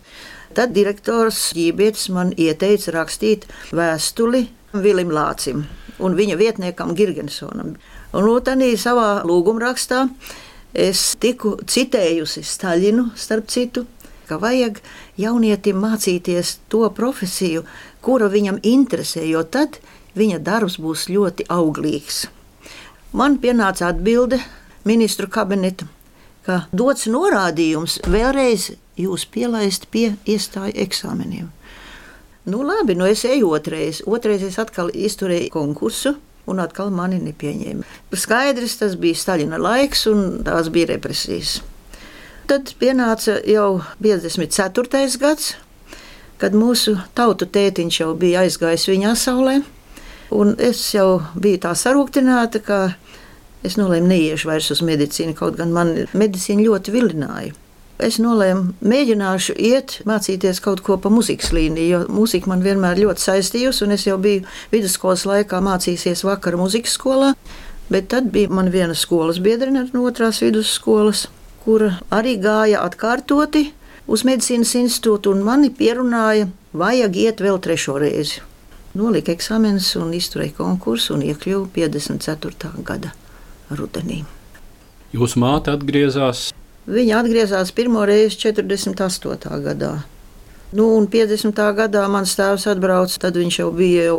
Tad 0.56 0.72
direktors 0.76 1.50
Ģībietis 1.56 2.08
man 2.16 2.32
ieteica 2.36 2.94
rakstīt 2.96 3.44
vēstuli 3.76 4.46
Vilim 4.72 5.12
Lācim 5.12 5.66
un 5.98 6.16
viņa 6.16 6.38
vietniekam 6.40 6.94
Girgensonam. 6.96 7.74
Un 8.16 8.24
Lūtanī 8.24 8.72
savā 8.80 9.20
lūgumrakstā 9.28 10.06
es 10.72 11.12
tiku 11.20 11.56
citējusi 11.68 12.44
Staļinu, 12.46 13.10
starp 13.18 13.50
citu, 13.52 13.84
ka 14.28 14.38
vajag 14.40 14.80
jaunietim 15.18 15.80
mācīties 15.82 16.56
to 16.72 16.86
profesiju, 16.94 17.64
kura 18.00 18.30
viņam 18.32 18.60
interesē, 18.62 19.24
jo 19.26 19.42
tad 19.44 19.80
viņa 20.18 20.40
darbs 20.44 20.78
būs 20.80 21.08
ļoti 21.12 21.48
auglīgs. 21.52 22.26
Man 23.12 23.38
pienāca 23.42 23.88
atbilde 23.88 24.40
ministru 24.88 25.28
kabineta, 25.32 25.88
ka 26.46 26.64
dots 26.72 27.08
norādījums 27.10 28.00
vēlreiz 28.08 28.70
jūs 28.98 29.26
pielaist 29.32 29.88
pie 29.92 30.12
iestāju 30.26 30.76
eksāmeniem. 30.84 31.48
Nu, 32.48 32.62
labi, 32.64 32.94
nu 32.96 33.04
es 33.04 33.26
eju 33.28 33.50
otrais. 33.52 34.00
Otrais 34.08 34.42
es 34.42 34.56
atkal 34.58 34.88
izturēju 34.94 35.52
konkursu. 35.52 36.14
Un 36.48 36.62
atkal 36.62 36.88
mani 36.88 37.18
nepieņēma. 37.20 37.84
Skaidrs, 38.16 38.78
tas 38.80 38.94
bija 38.96 39.18
Staļina 39.20 39.58
laiks, 39.60 40.06
un 40.08 40.38
tās 40.46 40.70
bija 40.72 40.94
represijas. 40.94 41.58
Tad 42.48 42.72
pienāca 42.80 43.36
jau 43.44 43.82
54. 44.00 45.18
gads, 45.20 45.52
kad 46.40 46.56
mūsu 46.56 46.96
tautu 47.18 47.44
tētiņš 47.44 48.00
jau 48.00 48.14
bija 48.16 48.46
aizgājis 48.46 48.88
viņa 48.88 49.14
saulē. 49.20 49.58
Es 50.64 50.80
jau 50.94 51.20
biju 51.36 51.60
tā 51.64 51.74
sarūktināta, 51.76 52.60
ka 52.64 52.80
es 53.64 53.76
nolēmu 53.80 54.12
neiešu 54.12 54.48
vairs 54.48 54.72
uz 54.72 54.84
medicīnu, 54.84 55.36
kaut 55.36 55.60
gan 55.60 55.72
man 55.76 55.94
medicīna 56.16 56.64
ļoti 56.68 56.94
vilināja 56.94 57.56
es 57.98 58.18
nolēmu, 58.22 58.74
mēģināšu 58.86 59.54
iet, 59.58 59.98
mācīties 60.08 60.60
kaut 60.62 60.82
ko 60.86 60.96
pa 61.02 61.10
muzikas 61.12 61.50
līniju, 61.54 61.88
jo 61.88 62.00
mūzika 62.14 62.50
man 62.50 62.62
vienmēr 62.64 63.00
ļoti 63.02 63.24
saistījusi, 63.24 63.84
un 63.86 63.96
es 63.96 64.06
jau 64.06 64.18
biju 64.22 64.44
vidusskolas 64.72 65.26
laikā 65.28 65.60
mācījusies 65.64 66.24
vakara 66.26 66.60
muzikas 66.60 66.94
skolā. 66.98 67.32
Bet 67.88 68.10
tad 68.12 68.28
bija 68.32 68.52
man 68.52 68.68
viena 68.68 68.94
skolas 68.98 69.38
biedrene 69.40 69.86
no 69.94 70.04
otrās 70.04 70.42
vidusskolas, 70.44 71.26
kura 71.68 71.98
arī 72.08 72.38
gāja 72.40 72.80
atkārtoti 72.80 73.66
uz 74.08 74.24
medicīnas 74.24 74.72
institūtu, 74.78 75.34
un 75.36 75.44
mani 75.44 75.68
pierunāja, 75.68 76.46
vajag 76.72 77.18
iet 77.20 77.42
vēl 77.44 77.60
trešo 77.60 77.98
reizi. 78.00 78.40
Nolika 78.96 79.34
eksāmenis 79.34 79.90
un 80.00 80.14
izturēja 80.16 80.56
konkursu 80.56 81.18
un 81.18 81.26
iekļuva 81.28 81.68
54. 81.74 82.72
gada 82.88 83.12
rudenī. 83.68 84.22
Jūsu 85.12 85.44
māte 85.44 85.76
atgriezās 85.76 86.48
Viņa 86.88 87.18
atgriezās 87.20 87.68
pirmo 87.76 88.00
reizi 88.08 88.38
48. 88.46 89.58
gadā. 89.60 89.90
Nu, 90.70 90.84
un 90.98 91.06
50. 91.08 91.56
gadā 91.72 92.02
mans 92.12 92.34
tēvs 92.36 92.66
atbrauca, 92.68 93.14
tad 93.22 93.38
viņš 93.40 93.56
jau 93.56 93.68
bija 93.72 94.02
jau 94.10 94.18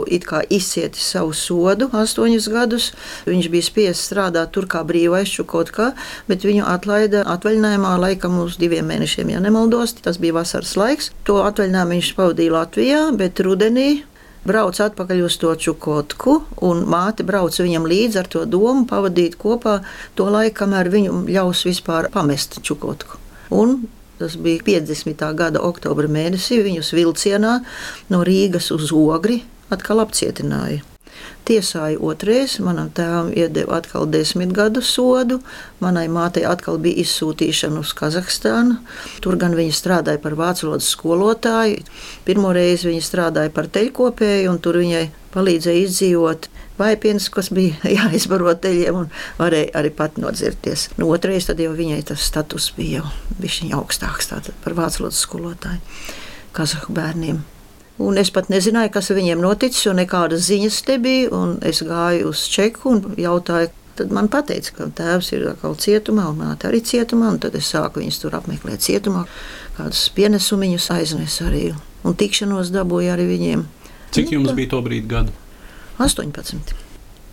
izcietis 0.49 1.11
savu 1.13 1.29
sodu, 1.37 1.85
astoņus 1.93 2.47
gadus. 2.49 2.87
Viņš 3.29 3.49
bija 3.53 3.67
spiests 3.67 4.07
strādāt 4.09 4.49
tur 4.55 4.65
kā 4.65 4.81
brīvais, 4.81 5.29
kaut 5.45 5.69
kā, 5.75 5.91
bet 6.25 6.47
viņu 6.47 6.65
atlaida 6.65 7.21
atvaļinājumā 7.35 7.91
laikam 8.01 8.39
uz 8.41 8.57
diviem 8.57 8.89
mēnešiem, 8.89 9.29
ja 9.35 9.43
nemaldos. 9.45 9.93
Tas 10.01 10.17
bija 10.17 10.39
vasaras 10.39 10.73
laiks. 10.73 11.11
To 11.29 11.43
atvaļinājumu 11.45 11.99
viņš 11.99 12.09
pavadīja 12.17 12.55
Latvijā, 12.57 13.03
bet 13.21 13.43
rudenī 13.45 13.87
brauc 14.49 14.81
atpakaļ 14.81 15.21
uz 15.27 15.37
to 15.37 15.53
čukotku, 15.53 16.39
un 16.65 16.81
māte 16.89 17.27
brauc 17.29 17.53
viņam 17.61 17.85
līdzi 17.85 18.23
ar 18.23 18.31
to 18.33 18.47
domu 18.49 18.87
pavadīt 18.89 19.37
kopā 19.37 19.83
to 20.17 20.25
laiku, 20.33 20.63
kamēr 20.63 20.89
viņu 20.89 21.23
ļaus 21.29 21.61
vispār 21.69 22.09
pamest 22.09 22.57
čukotku. 22.65 23.21
Un 23.53 23.83
Tas 24.19 24.35
bija 24.35 24.59
50. 24.67 25.23
gada 25.39 25.63
oktobra 25.63 26.09
mēnesī. 26.11 26.59
Viņus 26.65 26.91
vilcienā 26.97 27.59
no 28.11 28.23
Rīgas 28.27 28.67
uz 28.75 28.91
Ogri 28.91 29.41
atkal 29.71 30.03
apcietināja. 30.03 30.83
Tiesāja 31.47 31.97
otrais, 32.05 32.57
manam 32.61 32.91
tēvam 32.93 33.31
iedeva 33.33 33.79
atkal 33.79 34.05
desmit 34.11 34.51
gadu 34.53 34.83
sodu, 34.85 35.39
manai 35.81 36.05
mātei 36.11 36.43
atkal 36.45 36.77
bija 36.81 37.01
izsūtīšana 37.03 37.81
uz 37.81 37.93
Kazahstānu. 37.97 38.77
Tur 39.23 39.37
gan 39.41 39.55
viņa 39.57 39.73
strādāja 39.73 40.21
par 40.21 40.37
vācu 40.37 40.67
valodas 40.67 40.91
skolotāju. 40.93 41.81
Pirmo 42.27 42.53
reizi 42.53 42.91
viņa 42.91 43.05
strādāja 43.05 43.53
par 43.55 43.71
teļkopēju, 43.73 44.51
un 44.51 44.61
tur 44.61 44.81
viņai 44.83 45.07
palīdzēja 45.33 45.85
izdzīvot 45.87 46.49
vaipienas, 46.79 47.29
kas 47.33 47.51
bija 47.55 47.77
jāizbaro 47.97 48.53
teļiem, 48.53 49.03
un 49.03 49.11
varēja 49.41 49.73
arī 49.81 49.93
pat 49.95 50.17
nodzirties. 50.21 50.89
Nu, 50.97 51.09
otrais 51.13 51.49
tad 51.49 51.61
jau 51.63 51.73
viņai 51.77 52.01
tas 52.13 52.25
status 52.29 52.71
bija 52.77 53.01
jau 53.01 53.13
viņa 53.41 53.77
augstāks 53.79 54.33
par 54.63 54.77
vācu 54.77 55.05
valodas 55.05 55.23
skolotāju 55.25 55.81
kazahu 56.55 56.93
bērniem. 56.93 57.41
Un 57.99 58.17
es 58.17 58.29
pat 58.31 58.47
nezināju, 58.47 58.93
kas 58.95 59.11
viņiem 59.11 59.41
noticis, 59.43 59.83
jo 59.83 59.93
nekādas 59.95 60.45
ziņas 60.47 60.77
te 60.87 60.95
bija. 61.03 61.41
Es 61.67 61.81
gāju 61.83 62.29
uz 62.31 62.45
čeku 62.47 62.93
un 62.93 63.01
jautāju, 63.19 63.73
tad 63.99 64.13
man 64.15 64.29
teica, 64.31 64.71
ka 64.77 64.87
tēvs 64.95 65.33
ir 65.35 65.49
atkal 65.51 65.75
cietumā, 65.75 66.29
un 66.31 66.39
māte 66.39 66.69
arī 66.69 66.79
cietumā. 66.79 67.33
Tad 67.43 67.57
es 67.59 67.67
sāku 67.73 67.99
viņus 67.99 68.21
tur 68.21 68.37
apmeklēt 68.39 68.85
cietumā, 68.85 69.25
kādus 69.75 70.05
pienesumus 70.15 70.87
aiznesu 70.95 71.49
arī. 71.49 71.65
Un 72.07 72.15
tikšanos 72.15 72.71
dabūju 72.71 73.11
arī 73.11 73.27
viņiem. 73.33 73.65
Cik 74.15 74.31
jums 74.37 74.55
bija 74.55 74.71
to 74.71 74.79
brīdi 74.85 75.11
gadu? 75.11 75.35
18. 75.99 76.71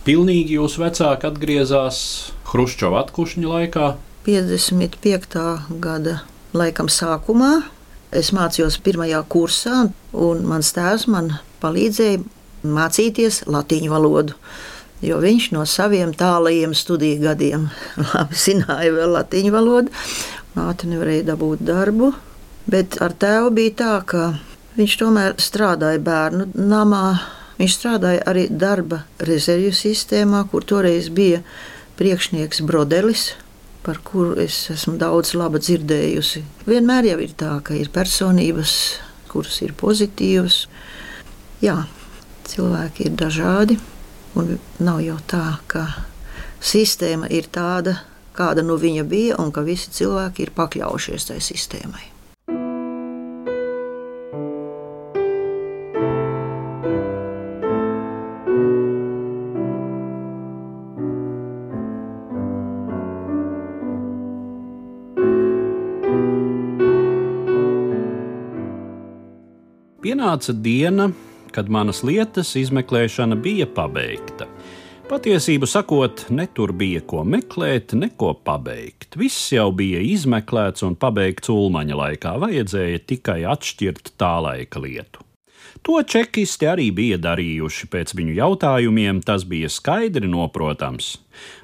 Pilnīgi 0.07 0.59
jūs 0.59 0.75
vecāki 0.83 1.31
atgriezās 1.31 2.01
Hruščova 2.51 3.05
atkušņa 3.05 3.55
laikā? 3.55 3.87
55. 4.27 5.39
gada 5.79 6.19
laikam 6.55 6.91
sākumā 6.91 7.53
Es 8.17 8.31
mācījos 8.33 8.79
pirmajā 8.81 9.21
kursā, 9.29 9.87
un 10.17 10.47
mans 10.49 10.73
tēvs 10.73 11.05
man 11.13 11.35
palīdzēja 11.61 12.23
mācīties 12.65 13.43
latīņu 13.51 13.93
valodu. 13.93 14.37
Jo 15.05 15.19
viņš 15.21 15.51
no 15.53 15.67
saviem 15.69 16.15
tālajiem 16.17 16.73
studiju 16.75 17.21
gadiem 17.27 17.69
labi 18.15 18.41
zināja 18.41 18.95
vēl 18.97 19.13
latīņu 19.19 19.53
valodu. 19.53 19.93
Māte 20.57 20.89
nevarēja 20.89 21.27
dabūt 21.35 21.65
darbu, 21.69 22.15
bet 22.73 22.97
ar 23.05 23.13
tēvu 23.13 23.53
bija 23.59 23.75
tā, 23.83 23.95
ka 24.09 24.23
viņš 24.79 24.99
tomēr 25.03 25.37
strādāja 25.43 26.01
bērnu 26.01 26.49
namā. 26.57 27.19
Viņš 27.61 27.77
strādāja 27.77 28.25
arī 28.29 28.47
darba 28.49 29.03
rezervju 29.21 29.75
sistēmā, 29.77 30.47
kur 30.49 30.65
toreiz 30.65 31.11
bija 31.13 31.43
priekšnieks 32.01 32.65
Brodelis, 32.65 33.35
par 33.87 34.01
kuru 34.03 34.35
es 34.43 34.57
esmu 34.75 34.97
daudz 34.99 35.37
laba 35.39 35.61
dzirdējusi. 35.63 36.43
Vienmēr 36.67 37.07
jau 37.13 37.21
ir 37.23 37.35
tā, 37.39 37.53
ka 37.63 37.77
ir 37.79 37.93
personības, 37.95 38.73
kuras 39.31 39.61
ir 39.63 39.77
pozitīvas. 39.79 40.65
Jā, 41.63 41.77
cilvēki 42.51 43.07
ir 43.07 43.15
dažādi, 43.21 43.79
un 44.35 44.57
nav 44.83 44.99
jau 45.05 45.21
tā, 45.31 45.45
ka 45.71 45.87
sistēma 46.59 47.31
ir 47.31 47.47
tāda, 47.55 48.01
kāda 48.37 48.67
nu 48.67 48.75
viņa 48.81 49.07
bija, 49.07 49.39
un 49.39 49.55
ka 49.55 49.63
visi 49.63 49.95
cilvēki 49.95 50.49
ir 50.49 50.55
pakļaujušies 50.59 51.31
tai 51.31 51.39
sistēmai. 51.45 52.16
Pienāca 69.97 70.53
diena, 70.53 71.07
kad 71.57 71.71
manas 71.73 72.03
lietas 72.05 72.51
izmeklēšana 72.61 73.39
bija 73.41 73.65
pabeigta. 73.65 74.45
Patiesību 75.09 75.69
sakot, 75.71 76.27
ne 76.37 76.45
tur 76.53 76.75
bija 76.77 77.01
ko 77.01 77.23
meklēt, 77.25 77.95
neko 77.97 78.35
pabeigt. 78.45 79.17
Viss 79.17 79.55
jau 79.55 79.71
bija 79.73 80.03
izmeklēts 80.05 80.85
un 80.85 80.99
pabeigts 81.01 81.49
ulmaņa 81.49 81.97
laikā, 81.97 82.35
vajadzēja 82.43 83.01
tikai 83.09 83.39
atšķirt 83.49 84.13
tā 84.21 84.35
laika 84.45 84.83
lietu. 84.85 85.25
To 85.87 86.03
čekisti 86.03 86.69
arī 86.69 86.91
bija 86.93 87.17
darījuši 87.23 87.89
pēc 87.89 88.13
viņu 88.19 88.37
jautājumiem, 88.37 89.25
tas 89.25 89.47
bija 89.49 89.71
skaidri 89.73 90.29
noprotams. 90.29 91.15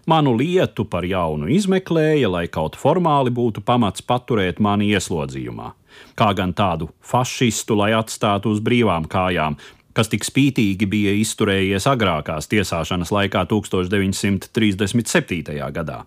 Manu 0.09 0.33
lietu 0.39 0.89
par 0.89 1.05
jaunu 1.05 1.53
izmeklēja, 1.53 2.33
lai 2.33 2.47
kaut 2.49 2.81
formāli 2.81 3.35
būtu 3.35 3.61
pamats 3.67 4.05
paturēt 4.07 4.63
mani 4.63 4.89
ieslodzījumā 4.97 5.73
kā 6.19 6.29
gan 6.39 6.53
tādu 6.57 6.89
fašistu, 7.01 7.77
lai 7.79 7.93
atstātu 7.99 8.47
uz 8.53 8.61
brīvām 8.65 9.05
kājām, 9.11 9.55
kas 9.97 10.09
tik 10.13 10.23
spītīgi 10.25 10.87
bija 10.89 11.13
izturējies 11.21 11.87
agrākās 11.91 12.49
tiesāšanas 12.53 13.11
laikā 13.13 13.41
1937. 13.51 15.73
gadā. 15.73 15.99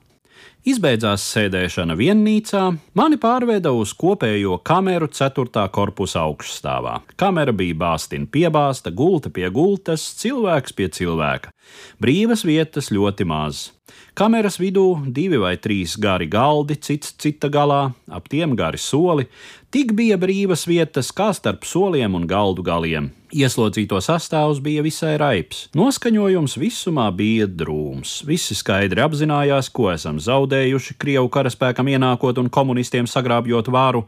Izbeidzās 0.65 1.21
sēdēšana 1.29 1.93
viennīcā, 1.93 2.63
mani 2.97 3.19
pārveda 3.21 3.69
uz 3.69 3.91
kopējo 3.93 4.57
kameru 4.65 5.05
4. 5.13 5.67
korpusa 5.69 6.23
augšstāvā. 6.25 7.05
Kamera 7.21 7.53
bija 7.53 7.77
bāstina 7.83 8.25
piebāzta, 8.25 8.89
gulta 8.89 9.29
pie 9.29 9.45
gultas, 9.53 10.01
cilvēks 10.17 10.73
pie 10.73 10.89
cilvēka. 10.89 11.53
Brīvas 12.01 12.41
vietas 12.49 12.89
ļoti 12.89 13.29
maz. 13.29 13.74
Kameras 14.15 14.55
vidū 14.61 14.85
divi 15.11 15.37
vai 15.41 15.57
trīs 15.59 15.97
gari 15.99 16.25
galdi, 16.31 16.77
cits 16.79 17.11
cita 17.19 17.49
galā, 17.51 17.91
ap 18.07 18.29
tiem 18.31 18.55
gari 18.55 18.79
soli. 18.79 19.27
Tik 19.75 19.91
bija 19.97 20.15
brīvas 20.15 20.63
vietas 20.69 21.11
kā 21.11 21.33
starp 21.35 21.67
soliem 21.67 22.15
un 22.15 22.23
galdu 22.29 22.63
galiem. 22.63 23.09
Ieslodzīto 23.35 23.99
sastāvs 23.99 24.61
bija 24.63 24.85
visai 24.85 25.17
raips. 25.19 25.65
Noskaņojums 25.75 26.55
visumā 26.61 27.09
bija 27.11 27.49
drūms. 27.51 28.21
Visi 28.29 28.55
skaidri 28.55 29.03
apzinājās, 29.03 29.67
ko 29.75 29.89
esam 29.91 30.21
zaudējuši 30.23 30.95
Krievu 30.95 31.27
karaspēkam 31.33 31.91
ienākot 31.91 32.39
un 32.39 32.47
komunistiem 32.47 33.11
sagrābjot 33.11 33.67
varu 33.75 34.05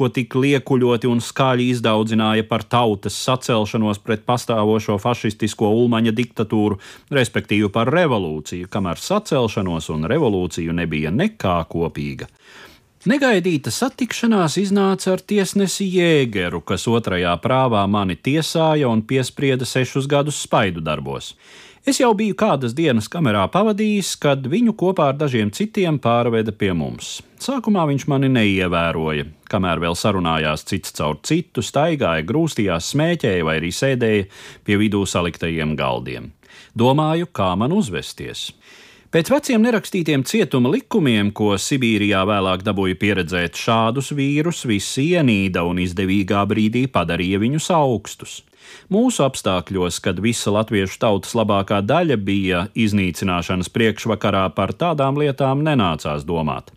ko 0.00 0.08
tik 0.08 0.32
liekuļoti 0.40 1.10
un 1.10 1.20
skaļi 1.20 1.68
izdaudzināja 1.74 2.46
par 2.48 2.64
tautas 2.64 3.18
sacelšanos 3.20 4.00
pret 4.00 4.24
pastāvošo 4.28 4.96
fašistisko 5.02 5.68
ulmaņa 5.82 6.14
diktatūru, 6.16 6.80
respektīvi 7.12 7.68
par 7.74 7.92
revolūciju, 7.92 8.70
kamēr 8.72 9.02
sacelšanos 9.04 9.92
un 9.92 10.08
revolūciju 10.08 10.76
nebija 10.80 11.12
nekā 11.12 11.58
kopīga. 11.68 12.30
Negaidīta 13.08 13.72
satikšanās 13.72 14.58
iznāca 14.60 15.14
ar 15.14 15.22
tiesnesi 15.24 15.86
Jēgeru, 15.88 16.60
kas 16.60 16.82
otrajā 16.88 17.32
prāvā 17.40 17.86
mani 17.88 18.16
tiesāja 18.16 18.90
un 18.92 19.00
piesprieda 19.00 19.64
sešus 19.64 20.08
gadus 20.08 20.40
spaidu 20.44 20.84
darbos. 20.84 21.30
Es 21.88 21.96
jau 21.96 22.10
biju 22.12 22.34
kādas 22.36 22.74
dienas 22.76 23.06
kamerā 23.08 23.46
pavadījis, 23.48 24.10
kad 24.20 24.44
viņu 24.52 24.74
kopā 24.76 25.06
ar 25.10 25.16
dažiem 25.16 25.48
citiem 25.48 25.96
pārveda 26.02 26.52
pie 26.52 26.74
mums. 26.76 27.22
Sākumā 27.40 27.86
viņš 27.88 28.04
mani 28.12 28.28
neievēroja, 28.34 29.24
kamēr 29.48 29.80
vēl 29.80 29.96
sarunājās 29.96 30.66
cits 30.68 30.92
caur 30.98 31.16
citu, 31.24 31.64
staigāja, 31.64 32.26
grūstījās, 32.28 32.90
smēķēja 32.92 33.46
vai 33.48 33.56
arī 33.62 33.72
sēdēja 33.72 34.26
pie 34.68 34.76
vidū 34.82 35.06
saliktajiem 35.08 35.72
galdiem. 35.78 36.28
Domāju, 36.76 37.30
kā 37.32 37.54
man 37.56 37.72
uzvesties. 37.72 38.50
Pēc 39.10 39.32
veciem 39.32 39.64
nerakstītiem 39.64 40.20
cietuma 40.28 40.70
likumiem, 40.70 41.32
ko 41.32 41.56
Sibīrijā 41.56 42.20
vēlāk 42.28 42.60
dabūja 42.62 43.00
pieredzēt, 43.00 43.56
šādus 43.56 44.12
vīrus 44.14 44.66
visi 44.68 45.08
ienīda 45.16 45.64
un 45.66 45.80
izdevīgā 45.82 46.44
brīdī 46.52 46.84
padarīja 46.92 47.40
viņus 47.40 47.72
augstus. 47.74 48.36
Mūsu 48.90 49.24
apstākļos, 49.26 50.00
kad 50.02 50.18
visa 50.22 50.52
latviešu 50.54 50.98
tautas 51.02 51.36
labākā 51.38 51.80
daļa 51.86 52.18
bija 52.18 52.66
iznīcināšanas 52.74 53.70
priekšvakarā, 53.72 54.48
par 54.56 54.74
tādām 54.74 55.20
lietām 55.20 55.64
nenācās 55.66 56.26
domāt. 56.26 56.72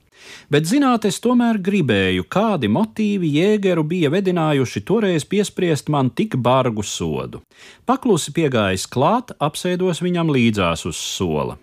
Bet 0.52 0.68
zināt, 0.70 1.06
es 1.10 1.20
tomēr 1.24 1.58
gribēju, 1.64 2.26
kādi 2.32 2.70
motīvi 2.72 3.32
jēgeru 3.38 3.84
bija 3.88 4.12
vedinājuši 4.14 4.84
toreiz 4.88 5.26
piespriest 5.28 5.90
man 5.94 6.12
tik 6.16 6.38
bargu 6.38 6.84
sodu. 6.86 7.42
Paklusi 7.90 8.34
piegājis 8.36 8.88
klāt, 8.88 9.34
apsēdos 9.40 10.04
viņam 10.04 10.32
līdzās 10.34 10.86
uz 10.90 11.00
sola. 11.00 11.58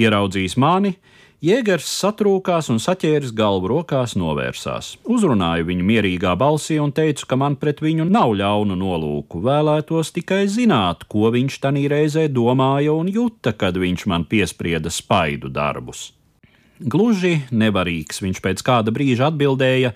Ieraudzījis 0.00 0.56
mani, 0.60 0.94
Jēgers 1.44 1.84
satrūkās 1.84 2.70
un 2.72 2.78
saķēris 2.80 3.34
galvu 3.36 3.68
rokās, 3.68 4.14
novērsās. 4.16 4.94
Uzrunāju 5.04 5.66
viņu 5.68 5.84
mierīgā 5.84 6.32
balsī 6.40 6.78
un 6.80 6.94
teicu, 6.96 7.26
ka 7.28 7.36
man 7.36 7.58
pret 7.60 7.82
viņu 7.84 8.06
nav 8.08 8.32
ļaunu 8.40 8.72
nolūku. 8.80 9.42
Vēlētos 9.44 10.14
tikai 10.16 10.46
zināt, 10.48 11.04
ko 11.04 11.28
viņš 11.34 11.58
tanī 11.60 11.84
reizē 11.92 12.24
domāja 12.32 12.96
un 12.96 13.12
juta, 13.12 13.52
kad 13.52 13.76
viņš 13.76 14.06
man 14.08 14.24
piesprieda 14.24 14.88
spaidu 14.88 15.52
darbus. 15.52 16.14
Gluži 16.80 17.42
nevarīgs 17.52 18.24
viņš 18.24 18.40
pēc 18.40 18.64
kāda 18.64 18.96
brīža 18.96 19.28
atbildēja, 19.28 19.92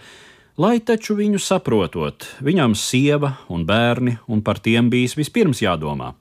lai 0.60 0.76
taču 0.84 1.16
viņu 1.16 1.40
saprotot, 1.40 2.28
viņam 2.44 2.76
sieva 2.76 3.38
un 3.48 3.64
bērni, 3.64 4.18
un 4.28 4.44
par 4.44 4.60
tiem 4.60 4.92
bijis 4.92 5.16
vispirms 5.16 5.64
jādomā. 5.64 6.12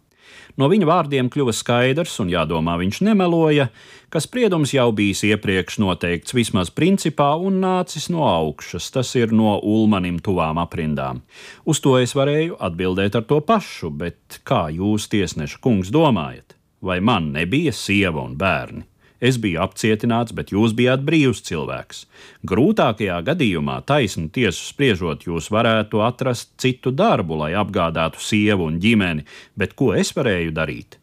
No 0.59 0.67
viņa 0.71 0.87
vārdiem 0.89 1.29
kļuva 1.31 1.53
skaidrs, 1.55 2.17
un 2.23 2.31
jādomā, 2.33 2.75
viņš 2.81 3.01
nemeloja, 3.07 3.69
ka 4.11 4.21
spriedums 4.23 4.73
jau 4.75 4.89
bijis 4.95 5.23
iepriekš 5.29 5.79
noteikts 5.83 6.35
vismaz 6.35 6.73
principā 6.73 7.31
un 7.39 7.61
nācis 7.63 8.09
no 8.11 8.25
augšas, 8.27 8.89
tas 8.95 9.13
ir 9.15 9.31
no 9.35 9.55
ulmanim 9.59 10.19
tuvām 10.19 10.59
aprindām. 10.59 11.23
Uz 11.63 11.79
to 11.85 11.95
es 12.01 12.15
varēju 12.17 12.59
atbildēt 12.59 13.15
ar 13.15 13.27
to 13.29 13.39
pašu, 13.45 13.93
bet 13.93 14.41
kā 14.43 14.67
jūs, 14.73 15.07
tiesneša 15.13 15.61
kungs, 15.63 15.93
domājat? 15.93 16.57
Vai 16.81 17.01
man 17.03 17.33
nebija 17.35 17.75
sieva 17.75 18.23
un 18.23 18.37
bērni? 18.39 18.88
Es 19.19 19.35
biju 19.41 19.59
apcietināts, 19.65 20.31
bet 20.35 20.53
jūs 20.53 20.73
bijāt 20.75 21.03
brīvs 21.03 21.41
cilvēks. 21.49 22.05
Grūtākajā 22.47 23.19
gadījumā, 23.27 23.81
taisnu 23.83 24.29
tiesu 24.31 24.69
spriežot, 24.69 25.27
jūs 25.27 25.51
varētu 25.51 26.03
atrast 26.05 26.53
citu 26.61 26.95
darbu, 26.95 27.41
lai 27.43 27.51
apgādātu 27.59 28.23
sievu 28.23 28.69
un 28.71 28.79
ģimeni, 28.79 29.27
bet 29.59 29.75
ko 29.79 29.91
es 29.93 30.13
varēju 30.15 30.55
darīt? 30.55 30.99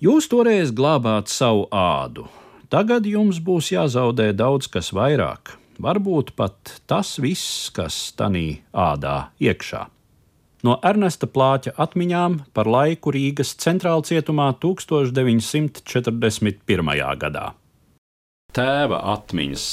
Jūs 0.00 0.30
toreiz 0.30 0.70
glābāt 0.72 1.28
savu 1.28 1.66
ādu. 1.74 2.28
Tagad 2.70 3.06
jums 3.10 3.42
būs 3.42 3.72
jāzaudē 3.74 4.30
daudz 4.32 4.70
kas 4.70 4.94
vairāk, 4.94 5.56
varbūt 5.82 6.36
pat 6.38 6.78
tas 6.86 7.16
viss, 7.18 7.66
kas 7.74 8.12
tanī 8.14 8.60
ādā 8.70 9.32
iekšā 9.42 9.88
no 10.66 10.72
Ernesta 10.86 11.26
Plāča 11.30 11.72
atmiņām 11.80 12.40
par 12.56 12.66
laiku 12.70 13.12
Rīgas 13.14 13.50
centrāla 13.60 14.02
cietumā 14.06 14.48
1941. 14.62 17.16
gadā. 17.20 17.46
Tēva 18.50 18.98
atmiņas. 19.12 19.64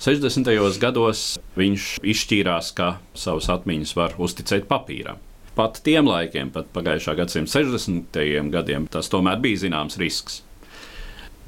60. 0.00 0.48
gados 0.80 1.38
viņš 1.58 1.82
izšķīrās, 2.14 2.66
ka 2.76 2.86
savas 3.12 3.48
atmiņas 3.52 3.92
var 3.98 4.10
uzticēt 4.16 4.64
papīram. 4.70 5.18
Pat 5.52 5.82
tiem 5.84 6.08
laikiem, 6.08 6.48
pat 6.54 6.66
pagājušā 6.72 7.12
gadsimta 7.18 7.60
60. 7.60 8.16
gadiem, 8.54 8.86
tas 8.88 9.12
tomēr 9.12 9.36
bija 9.42 9.60
zināms 9.66 9.98
risks. 10.00 10.40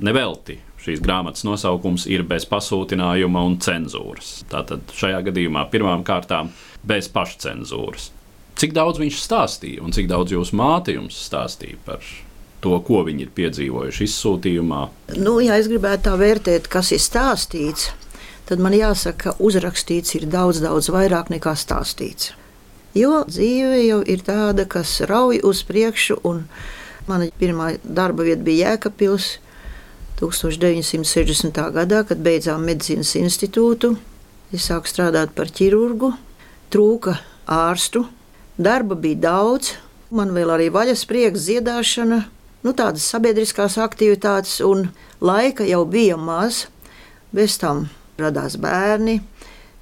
Nevelti 0.04 0.58
šīs 0.84 1.00
grāmatas 1.00 1.46
nosaukums 1.46 2.04
ir 2.10 2.22
bez 2.28 2.44
pasūtinājuma 2.50 3.40
un 3.48 3.56
cenzūras. 3.64 4.42
Tātad 4.50 4.80
šajā 4.92 5.22
gadījumā 5.30 5.62
pirmām 5.72 6.04
kārtām 6.04 6.50
bez 6.84 7.08
pašcensūras. 7.14 8.10
Cik 8.54 8.74
daudz 8.76 9.00
viņš 9.02 9.18
stāstīja 9.18 9.82
un 9.82 9.94
cik 9.94 10.06
daudz 10.10 10.34
jūsu 10.34 10.54
māte 10.58 10.94
jums 10.94 11.16
stāstīja 11.26 11.80
par 11.86 12.04
to, 12.62 12.76
ko 12.86 13.02
viņi 13.06 13.26
ir 13.26 13.32
piedzīvojuši 13.34 14.06
izsūtījumā? 14.06 14.82
Nu, 15.18 15.36
ja 15.42 15.58
es 15.58 15.68
gribētu 15.70 16.06
tā 16.06 16.14
vērtēt, 16.20 16.70
kas 16.70 16.92
ir 16.94 17.02
stāstīts, 17.02 17.90
tad 18.48 18.62
man 18.62 18.76
jāsaka, 18.76 19.34
ka 19.34 19.36
uzrakstīts 19.42 20.14
ir 20.20 20.28
daudz, 20.30 20.62
daudz 20.64 20.88
vairāk 20.94 21.32
nekā 21.34 21.56
stāstīts. 21.58 22.32
Jo 22.94 23.24
dzīve 23.26 23.82
jau 23.88 24.00
ir 24.06 24.22
tāda, 24.22 24.68
kas 24.70 25.00
rauj 25.10 25.40
uz 25.42 25.64
priekšu, 25.66 26.20
un 26.22 26.44
mana 27.10 27.26
pirmā 27.40 27.74
darba 27.82 28.22
vieta 28.22 28.46
bija 28.46 28.76
Jēkabpils 28.76 29.32
1960. 30.20 31.58
gadā, 31.74 32.04
kad 32.06 32.22
beidzām 32.22 32.62
medicīnas 32.68 33.16
institūtu. 33.18 33.96
Es 34.54 34.70
sāku 34.70 34.86
strādāt 34.86 35.34
par 35.34 35.50
ķirurgu, 35.50 36.12
trūka 36.70 37.18
ārstu, 37.50 38.04
Darba 38.56 38.94
bija 38.94 39.18
daudz, 39.18 39.72
man 40.14 40.30
vēl 40.30 40.52
arī 40.54 40.68
vaļas 40.70 41.00
prieks, 41.10 41.42
dziedāšana, 41.48 42.20
nu, 42.62 42.72
tādas 42.78 43.02
sabiedriskās 43.10 43.80
aktivitātes, 43.82 44.60
un 44.62 44.92
laika 45.18 45.66
jau 45.66 45.82
bija 45.90 46.14
maz. 46.14 46.68
Bez 47.34 47.56
tam 47.58 47.88
radās 48.14 48.54
bērni. 48.62 49.16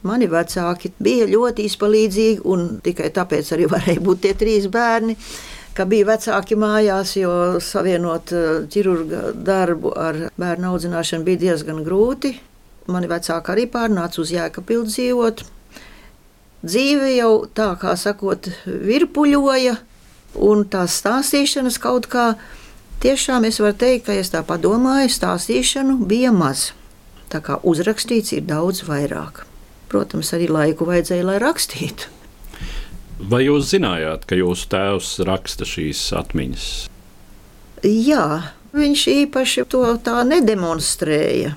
Mani 0.09 0.25
vecāki 0.25 0.95
bija 1.05 1.29
ļoti 1.29 1.69
izpalīdzīgi, 1.69 2.41
un 2.49 2.81
tikai 2.81 3.13
tāpēc 3.13 3.53
arī 3.53 3.69
varēja 3.75 4.07
būt 4.09 4.25
tie 4.25 4.33
trīs 4.41 4.71
bērni, 4.73 5.19
ka 5.77 5.85
bija 5.85 6.09
vecāki 6.15 6.57
mājās, 6.57 7.13
jo 7.21 7.61
savienot 7.61 8.33
eh, 8.33 8.51
ķirurga 8.73 9.35
darbu 9.37 9.93
ar 9.93 10.25
bērnu 10.41 10.73
audzināšanu 10.73 11.29
bija 11.29 11.45
diezgan 11.45 11.85
grūti. 11.85 12.39
Mani 12.89 13.13
vecāki 13.13 13.53
arī 13.53 13.69
pārnāca 13.69 14.25
uz 14.25 14.33
Jēkabīlu 14.33 14.89
dzīvot 14.89 15.45
dzīve 16.63 17.13
jau 17.17 17.33
tā 17.55 17.73
kā 17.81 17.95
sakot, 17.99 18.49
virpuļoja, 18.67 19.77
un 20.43 20.65
tās 20.71 20.99
stāstīšanas 21.03 21.79
kaut 21.83 22.09
kā 22.13 22.33
tiešām 23.03 23.47
es 23.49 23.61
varu 23.63 23.77
teikt, 23.79 24.07
ka 24.09 24.17
es 24.17 24.33
tā 24.33 24.45
padomāju, 24.47 25.11
stāstīšanu 25.13 25.99
bija 26.09 26.33
maz. 26.35 26.71
Tā 27.33 27.41
kā 27.45 27.59
uzrakstīts 27.65 28.35
ir 28.37 28.47
daudz 28.49 28.85
vairāk. 28.89 29.45
Protams, 29.93 30.33
arī 30.37 30.49
laiku 30.53 30.87
vajadzēja, 30.89 31.25
lai 31.29 31.39
rakstītu. 31.43 32.09
Vai 33.23 33.45
jūs 33.45 33.69
zinājāt, 33.71 34.25
ka 34.27 34.37
jūsu 34.39 34.69
tēvs 34.73 35.15
raksta 35.29 35.69
šīs 35.69 36.01
atmiņas? 36.19 36.69
Jā, 37.87 38.27
viņš 38.75 39.05
īpaši 39.13 39.67
to 39.71 39.85
tā 40.05 40.23
nedemonstrēja. 40.27 41.55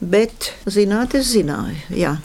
Bet 0.00 0.50
zināt, 0.68 1.14
es 1.16 1.30
zināju. 1.32 1.78
Jā. 1.96 2.16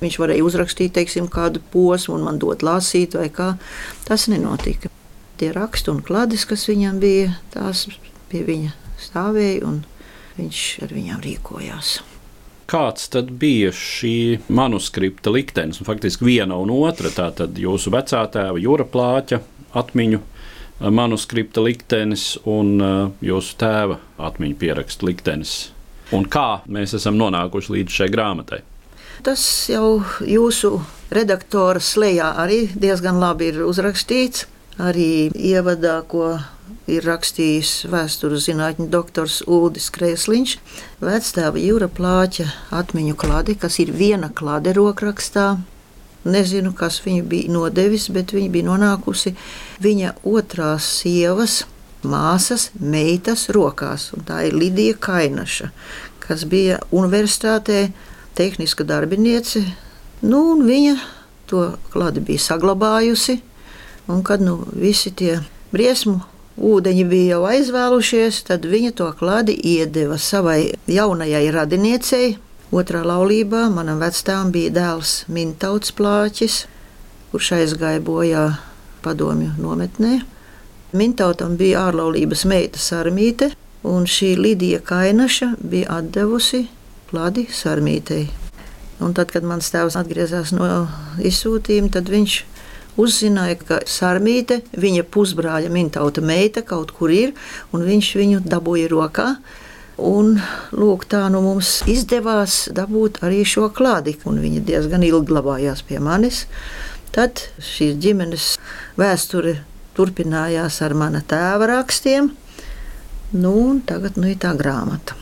Viņš 0.00 0.18
varēja 0.20 0.44
uzrakstīt 0.44 0.92
teiksim, 0.96 1.28
kādu 1.32 1.62
posmu 1.72 2.18
un 2.18 2.26
man 2.26 2.40
dot 2.42 2.64
lasīt, 2.66 3.16
vai 3.16 3.30
kā. 3.32 3.54
Tas 4.04 4.26
nenotika. 4.28 4.90
Tie 5.40 5.52
raksti 5.52 5.92
un 5.92 6.02
klades, 6.04 6.44
kas 6.48 6.66
viņam 6.68 7.00
bija, 7.00 7.36
tās 7.52 7.86
pie 8.30 8.42
viņa 8.44 8.74
stāvēja 9.00 9.64
un 9.68 9.80
viņš 10.36 10.62
ar 10.84 10.94
viņām 10.96 11.24
rīkojās. 11.24 11.96
Kāds 12.66 13.06
tad 13.14 13.30
bija 13.38 13.70
šī 13.70 14.40
manuskripta 14.50 15.30
liktenis? 15.30 15.78
Faktiski 15.86 16.26
viena 16.26 16.56
un 16.58 16.72
otra, 16.74 17.12
tātad 17.14 17.54
jūsu 17.62 17.92
vecā 17.94 18.24
tēva 18.32 18.58
jūra 18.58 18.88
plāķa 18.90 19.38
atmiņu 19.78 20.18
eh, 20.18 20.90
manuskripta 20.90 21.62
liktenis 21.62 22.32
un 22.42 22.72
uh, 22.82 22.96
jūsu 23.22 23.54
tēva 23.60 24.00
atmiņu 24.18 24.58
pierakstu 24.58 25.06
liktenis. 25.06 25.54
Un 26.16 26.26
kā 26.30 26.62
mēs 26.70 26.96
esam 26.98 27.14
nonākuši 27.20 27.78
līdz 27.78 28.00
šai 28.00 28.10
grāmatai? 28.10 28.64
Tas 29.24 29.42
jau 29.70 30.02
jūsu 30.20 30.74
redaktora 31.14 31.80
slēgā 31.80 32.34
arī 32.42 32.66
diezgan 32.74 33.20
labi 33.22 33.52
ir 33.52 33.62
uzrakstīts. 33.64 34.46
Arī 34.76 35.30
ievadā, 35.32 36.02
ko 36.04 36.34
ir 36.90 37.06
rakstījis 37.06 37.86
vēstures 37.88 38.44
zinātņu 38.50 38.90
doktors 38.92 39.38
Ulris 39.48 39.88
Krēsliņš, 39.94 40.56
vectēva 41.00 41.62
Jūra 41.62 41.88
Plāča 41.88 42.50
atmiņu 42.74 43.16
klāde, 43.16 43.56
kas 43.56 43.78
ir 43.82 43.94
viena 43.96 44.28
klāde 44.28 44.74
rokrakstā. 44.76 45.54
Nezinu, 46.26 46.72
kas 46.74 46.98
viņa 47.04 47.22
bija 47.30 47.54
nodevis, 47.54 48.08
bet 48.10 48.34
viņa 48.34 48.50
bija 48.52 48.66
nonākusi 48.66 49.32
viņa 49.82 50.16
otrās 50.26 50.88
sievas, 50.98 51.60
māsas, 52.06 52.70
meitas 52.80 53.46
rokās. 53.54 54.10
Tā 54.26 54.42
ir 54.48 54.58
Lidija 54.58 54.98
Kainaša, 55.06 55.70
kas 56.26 56.44
bija 56.50 56.80
universitātē 56.90 57.86
tehniska 58.36 58.84
darbiniece. 58.84 59.64
Nu, 60.20 60.42
viņa 60.62 60.96
to 61.50 61.66
klādi 61.92 62.22
bija 62.24 62.42
saglabājusi. 62.46 63.40
Un 64.06 64.22
kad 64.22 64.42
nu, 64.42 64.60
visi 64.72 65.10
tie 65.10 65.40
briesmu 65.72 66.20
ūdeņi 66.56 67.04
bija 67.08 67.36
jau 67.36 67.46
aizvēlušies, 67.50 68.44
tad 68.48 68.66
viņa 68.68 68.92
to 68.96 69.08
klādi 69.18 69.56
iedeva 69.74 70.18
savai 70.18 70.76
jaunajai 70.88 71.48
radiniecei. 71.52 72.36
Otrā 72.74 73.02
laulībā 73.06 73.66
manam 73.70 74.00
vecākam 74.02 74.50
bija 74.54 74.72
dēls 74.74 75.18
Mintauts 75.30 75.92
Plāķis, 75.94 76.64
kurš 77.30 77.52
aizgāja 77.60 78.00
bojā 78.02 78.46
padomju 79.04 79.52
nometnē. 79.60 80.20
Mintautam 80.96 81.54
bija 81.60 81.86
ārlaulības 81.90 82.46
meita 82.48 82.80
Sarmīte, 82.82 83.52
un 83.86 84.06
šī 84.10 84.32
Lidija 84.38 84.80
Kainaša 84.82 85.52
bija 85.60 86.00
atdevusi 86.00 86.64
pladi 87.10 87.46
sarmītei. 87.52 88.26
Un 89.02 89.12
tad, 89.16 89.30
kad 89.32 89.44
mans 89.44 89.68
tēvs 89.72 89.98
atgriezās 90.00 90.54
no 90.56 90.86
izsūtījuma, 91.20 91.90
tad 91.92 92.08
viņš 92.08 92.36
uzzināja, 93.00 93.58
ka 93.60 93.80
sarmīte, 93.88 94.62
viņa 94.72 95.04
pusbrāļa 95.12 95.72
mintauta 95.72 96.24
meita 96.24 96.64
kaut 96.64 96.94
kur 96.96 97.12
ir, 97.12 97.34
un 97.76 97.84
viņš 97.84 98.10
viņu 98.16 98.42
dabūja 98.48 98.88
rokā. 98.92 99.28
Un, 99.96 100.34
lūk, 100.76 101.06
tā 101.08 101.22
nu 101.32 101.40
mums 101.44 101.78
izdevās 101.88 102.66
dabūt 102.76 103.22
arī 103.24 103.40
šo 103.48 103.70
klādi, 103.72 104.16
un 104.28 104.42
viņa 104.42 104.64
diezgan 104.68 105.04
ilgi 105.06 105.30
glabājās 105.30 105.84
pie 105.88 106.00
manis. 106.04 106.44
Tad 107.16 107.46
šīs 107.64 107.96
ģimenes 108.00 108.50
vēsture 109.00 109.58
turpinājās 109.96 110.82
ar 110.84 110.96
mana 110.96 111.24
tēva 111.24 111.70
rakstiem. 111.72 112.32
Nu, 113.36 113.54
tagad 113.88 114.20
nu, 114.20 114.28
ir 114.32 114.40
tā 114.40 114.52
grāmata 114.56 115.16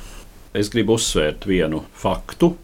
es 0.54 0.70
gribu 0.72 0.96
uzsvērt 0.98 1.46
vienu 1.50 1.82
faktu, 1.98 2.54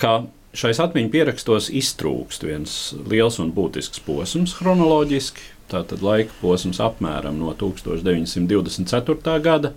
ka 0.00 0.22
šais 0.56 0.80
atmiņu 0.84 1.10
pierakstos 1.12 1.70
iztrūkst 1.72 2.44
viens 2.44 2.76
liels 3.08 3.38
un 3.42 3.52
būtisks 3.56 4.02
posms 4.06 4.56
chronoloģiski. 4.58 5.48
Tātad 5.72 6.02
laika 6.04 6.34
posms 6.42 6.82
apmēram 6.84 7.38
no 7.40 7.54
1924. 7.56 9.38
gada, 9.40 9.72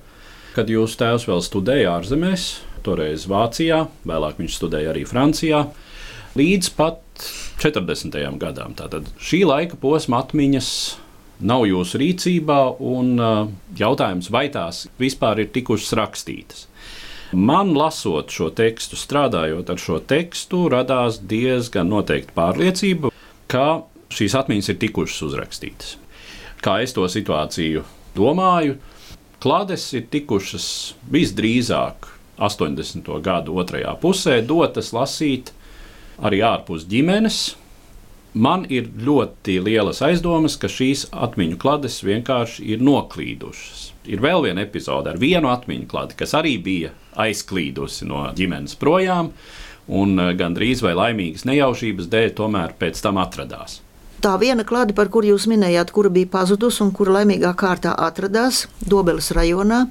kad 0.56 0.72
jūsu 0.72 1.00
tēvs 1.00 1.28
vēl 1.30 1.44
studēja 1.46 1.94
ārzemēs, 1.96 2.50
toreiz 2.84 3.24
Vācijā, 3.32 3.86
vēlāk 4.04 4.42
viņš 4.42 4.60
studēja 4.60 4.92
arī 4.92 5.06
Francijā, 5.08 5.64
līdz 6.36 6.70
pat 6.76 7.00
40. 7.64 8.20
gadam. 8.42 8.76
Tātad 8.76 9.08
šī 9.24 9.46
laika 9.48 9.80
posma 9.80 10.20
atmiņas 10.26 10.70
nav 11.48 11.66
jūsu 11.68 12.00
rīcībā, 12.00 12.60
un 12.84 13.16
uh, 13.20 13.48
jautājums, 13.80 14.30
vai 14.32 14.48
tās 14.52 14.86
vispār 15.00 15.44
ir 15.44 15.52
tikušas 15.56 15.96
rakstītas. 16.00 16.68
Man, 17.36 17.74
lasot 17.76 18.32
šo 18.32 18.48
tekstu, 18.56 18.96
strādājot 18.96 19.68
ar 19.74 19.80
šo 19.82 19.98
tekstu, 20.08 20.70
radās 20.72 21.18
diezgan 21.20 21.90
noteikta 21.92 22.32
pārliecība, 22.38 23.12
ka 23.52 23.84
šīs 24.16 24.38
atmiņas 24.40 24.72
ir 24.72 24.78
tikušas 24.80 25.26
uzrakstītas. 25.28 25.90
Kā 26.64 26.78
es 26.86 26.96
to 26.96 27.04
situāciju 27.12 27.84
domāju, 28.16 28.78
klādes 29.44 29.90
ir 30.00 30.06
tikušas 30.14 30.68
visdrīzāk 31.12 32.08
80. 32.40 33.12
gadu 33.26 33.60
otrajā 33.60 33.92
pusē 34.00 34.40
dotas 34.40 34.94
lasīt 34.96 35.52
arī 36.24 36.40
ārpus 36.48 36.88
ģimenes, 36.88 37.42
Man 38.36 38.66
ir 38.68 38.90
ļoti 39.00 39.62
lielas 39.64 40.02
aizdomas, 40.04 40.58
ka 40.60 40.68
šīs 40.68 41.06
atmiņu 41.16 41.56
klades 41.56 42.02
vienkārši 42.04 42.66
ir 42.76 42.82
noklīdušas. 42.84 43.86
Ir 44.12 44.20
vēl 44.20 44.44
viena 44.44 44.66
epizode 44.66 45.14
ar 45.14 45.22
vienu 45.22 45.48
atmiņu 45.54 45.88
kladi, 45.88 46.18
kas 46.20 46.36
arī 46.36 46.58
bija 46.60 46.92
aizklīdusi 47.16 48.04
no 48.10 48.26
ģimenes 48.36 48.76
projām, 48.82 49.32
un 49.88 50.20
eh, 50.20 50.34
gandrīz 50.36 50.84
vai 50.84 50.92
laimīgas 51.00 51.48
nejaušības 51.48 52.12
dēļ 52.12 52.36
tomēr 52.36 52.76
pēc 52.76 53.00
tam 53.06 53.24
atradās. 53.24 53.80
Tā 54.20 54.36
viena 54.42 54.66
klāte, 54.68 54.92
par 54.98 55.08
kuru 55.14 55.32
jūs 55.32 55.48
minējāt, 55.48 55.96
kura 55.96 56.12
bija 56.12 56.34
pazudusi 56.36 56.84
un 56.84 56.92
kura 56.96 57.22
laimīgā 57.22 57.54
kārtā 57.56 57.96
atradās 57.96 58.66
Dobeles 58.84 59.32
rajonā, 59.36 59.86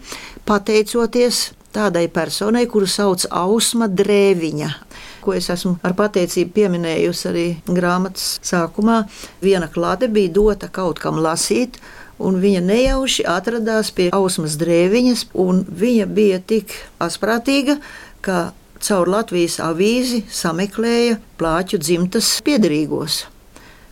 pateicoties 0.45 1.55
tādai 1.73 2.11
personai, 2.13 2.67
kuru 2.69 2.89
sauc 2.91 3.25
Ausma 3.33 3.89
Drēviņa 3.89 4.71
ko 5.25 5.35
es 5.37 5.49
esmu 5.53 5.79
ar 5.83 5.97
pateicību 5.99 6.53
pieminējusi 6.55 7.29
arī 7.31 7.45
grāmatas 7.67 8.39
sākumā. 8.45 9.03
Viena 9.43 9.71
klāte 9.73 10.11
bija 10.13 10.33
dota 10.37 10.69
kaut 10.69 11.01
kam 11.03 11.21
lasīt, 11.25 11.79
un 12.19 12.39
viņa 12.43 12.63
nejauši 12.65 13.27
atradās 13.29 13.91
pie 13.95 14.11
ausmas 14.15 14.59
drēviņas, 14.61 15.29
un 15.35 15.65
viņa 15.69 16.07
bija 16.07 16.41
tik 16.41 16.75
asprātīga, 17.03 17.79
ka 18.25 18.53
caur 18.85 19.09
Latvijas 19.09 19.59
avīzi 19.65 20.25
sameklēja 20.31 21.19
plāķu 21.41 21.81
dzimtas 21.81 22.29
piedarīgos. 22.45 23.25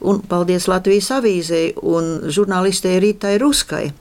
Un 0.03 0.21
paldies 0.27 0.67
Latvijas 0.69 1.13
avīzei 1.15 1.73
un 1.79 2.29
žurnālistei 2.33 2.99
Rītai 3.03 3.37
Ruskai. 3.41 3.93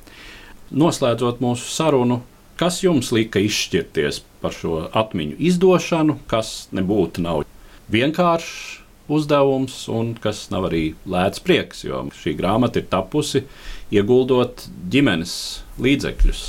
Noslēdzot 0.72 1.42
mūsu 1.44 1.68
sarunu, 1.70 2.22
kas 2.62 2.84
jums 2.84 3.10
lika 3.16 3.42
izšķirties 3.42 4.22
par 4.42 4.54
šo 4.54 4.84
atmiņu 4.94 5.40
izdošanu, 5.50 6.20
kas 6.30 6.70
nebūtu 6.78 7.24
nav 7.26 7.42
vienkāršs 7.90 8.82
uzdevums 9.12 9.88
un 9.92 10.14
kas 10.22 10.44
nav 10.54 10.70
arī 10.70 10.84
lēts 11.10 11.42
prieks, 11.44 11.82
jo 11.88 12.06
šī 12.16 12.36
grāmata 12.38 12.80
ir 12.80 12.90
tapusi 12.92 13.44
ieguldot 13.92 14.68
ģimenes 14.94 15.34
līdzekļus. 15.82 16.44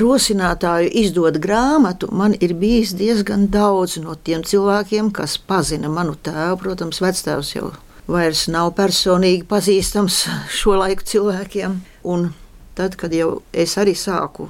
Rosinātāju 0.00 0.88
izdot 1.02 1.36
grāmatu 1.42 2.08
man 2.14 2.34
ir 2.40 2.54
bijis 2.58 2.94
diezgan 2.98 3.48
daudz 3.52 3.98
no 4.00 4.14
tiem 4.14 4.44
cilvēkiem, 4.46 5.10
kas 5.12 5.36
pazina 5.38 5.90
manu 5.92 6.14
tēvu. 6.14 6.56
Protams, 6.62 7.02
vectēvs 7.02 7.52
jau 7.56 7.72
vairs 8.08 8.46
nav 8.48 8.72
personīgi 8.78 9.44
pazīstams 9.50 10.22
šo 10.60 10.78
laiku 10.78 11.06
cilvēkiem. 11.12 11.80
Un 12.08 12.30
tad, 12.78 12.96
kad 12.96 13.12
jau 13.14 13.42
es 13.52 13.76
arī 13.82 13.96
sāku 13.98 14.48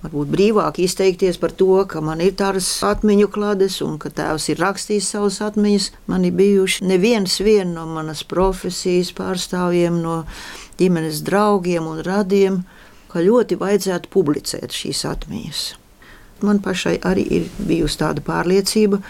varbūt 0.00 0.30
brīvāk 0.32 0.80
izteikties 0.80 1.38
par 1.40 1.52
to, 1.56 1.84
ka 1.88 2.00
man 2.04 2.22
ir 2.24 2.32
tādas 2.38 2.68
atmiņu 2.86 3.28
klādes 3.32 3.80
un 3.84 3.98
ka 4.00 4.12
tēvs 4.14 4.48
ir 4.52 4.62
rakstījis 4.62 5.10
savas 5.14 5.40
atmiņas. 5.44 5.90
Man 6.10 6.24
ir 6.24 6.36
bijuši 6.38 6.86
neviens 6.88 7.40
no 7.74 7.86
manas 7.86 8.22
profesijas 8.24 9.12
pārstāvjiem, 9.12 10.00
no 10.00 10.24
ģimenes 10.80 11.20
draugiem 11.26 11.86
un 11.86 12.00
radiem, 12.06 12.62
ka 13.12 13.20
ļoti 13.20 13.58
vajadzētu 13.60 14.08
publicēt 14.08 14.72
šīs 14.72 15.04
atmiņas. 15.04 15.62
Man 16.40 16.62
pašai 16.64 16.96
arī 17.04 17.26
ir 17.28 17.48
bijusi 17.58 18.00
tāda 18.00 18.24
pārliecība, 18.24 19.02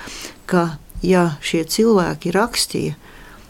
ka 0.47 0.79
ja 1.03 1.37
šie 1.41 1.63
cilvēki 1.65 2.33
rakstīja, 2.35 2.97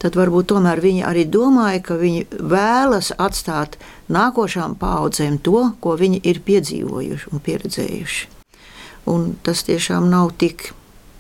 tad 0.01 0.17
varbūt 0.17 0.51
tomēr 0.53 0.81
viņi 0.83 1.05
arī 1.07 1.27
domāja, 1.29 1.83
ka 1.85 1.99
viņi 2.01 2.27
vēlas 2.41 3.13
atstāt 3.21 3.77
nākošām 4.09 4.77
paudzēm 4.81 5.39
to, 5.45 5.71
ko 5.81 5.97
viņi 6.01 6.23
ir 6.25 6.41
piedzīvojuši 6.47 7.31
un 7.33 7.45
pieredzējuši. 7.45 8.31
Un 9.11 9.35
tas 9.45 9.65
tiešām 9.69 10.09
nav 10.11 10.33
tik 10.41 10.73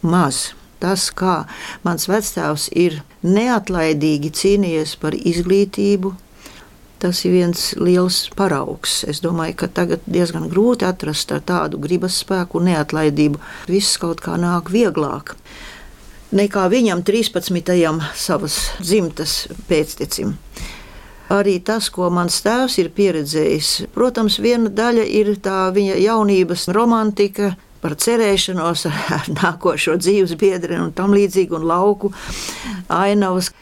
maz. 0.02 0.50
Tas, 0.80 1.10
kā 1.12 1.44
mans 1.84 2.08
vectēvs 2.08 2.70
ir 2.72 3.02
neatlaidīgi 3.20 4.30
cīnījies 4.32 4.94
par 5.02 5.12
izglītību, 5.12 6.14
tas 7.00 7.20
ir 7.24 7.34
viens 7.34 7.64
liels 7.76 8.22
paraugs. 8.36 9.02
Es 9.08 9.20
domāju, 9.24 9.58
ka 9.60 9.68
tagad 9.80 10.04
diezgan 10.08 10.48
grūti 10.52 10.88
atrast 10.88 11.32
tādu 11.48 11.80
gribas 11.80 12.16
spēku 12.24 12.60
un 12.60 12.70
neatlaidību. 12.70 13.40
Viss 13.68 14.00
kaut 14.00 14.24
kā 14.24 14.40
nāk 14.40 14.72
vieglāk 14.72 15.34
nekā 16.32 16.66
viņam 16.70 17.02
13. 17.06 17.72
savas 18.14 18.58
dzimtas 18.80 19.46
pēctecim. 19.68 20.36
Arī 21.30 21.60
tas, 21.62 21.86
ko 21.94 22.08
mans 22.10 22.40
tēvs 22.42 22.80
ir 22.82 22.90
pieredzējis, 22.90 23.68
protams, 23.94 24.40
viena 24.42 24.70
daļa 24.70 25.04
ir 25.06 25.36
tā 25.42 25.68
viņa 25.74 25.98
jaunības 26.02 26.66
romantika, 26.74 27.52
par 27.80 27.96
cerēšanos 27.96 28.86
ar 28.90 29.28
nākošo 29.32 29.96
dzīves 30.00 30.36
biedru 30.40 30.80
un 30.84 30.94
tam 30.96 31.14
līdzīgi, 31.16 31.56
un 31.56 31.66
lauku 31.70 32.12
ainavas. 32.92 33.52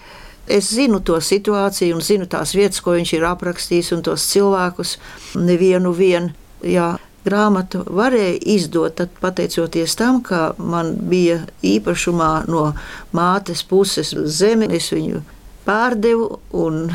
Es 0.48 0.70
zinu 0.72 1.02
to 1.04 1.18
situāciju 1.20 1.98
un 1.98 2.04
zinu 2.04 2.24
tās 2.30 2.54
vietas, 2.56 2.80
ko 2.80 2.96
viņš 2.96 3.12
ir 3.18 3.26
aprakstījis, 3.28 3.92
un 3.98 4.04
tos 4.06 4.24
cilvēkus 4.30 4.96
nevienu 5.36 5.92
vienu. 5.92 6.32
Jā, 6.64 6.94
grāmatu 7.28 7.84
varēja 7.86 8.40
izdot 8.56 9.04
pateicoties 9.22 9.96
tam, 10.00 10.22
ka 10.24 10.54
man 10.58 10.96
bija 11.10 11.42
īpašumā 11.62 12.32
no 12.48 12.72
mātes 13.14 13.62
puses 13.68 14.14
zeme. 14.38 14.70
Es 14.74 14.90
viņu 14.94 15.22
pārdevu 15.68 16.38
un 16.56 16.88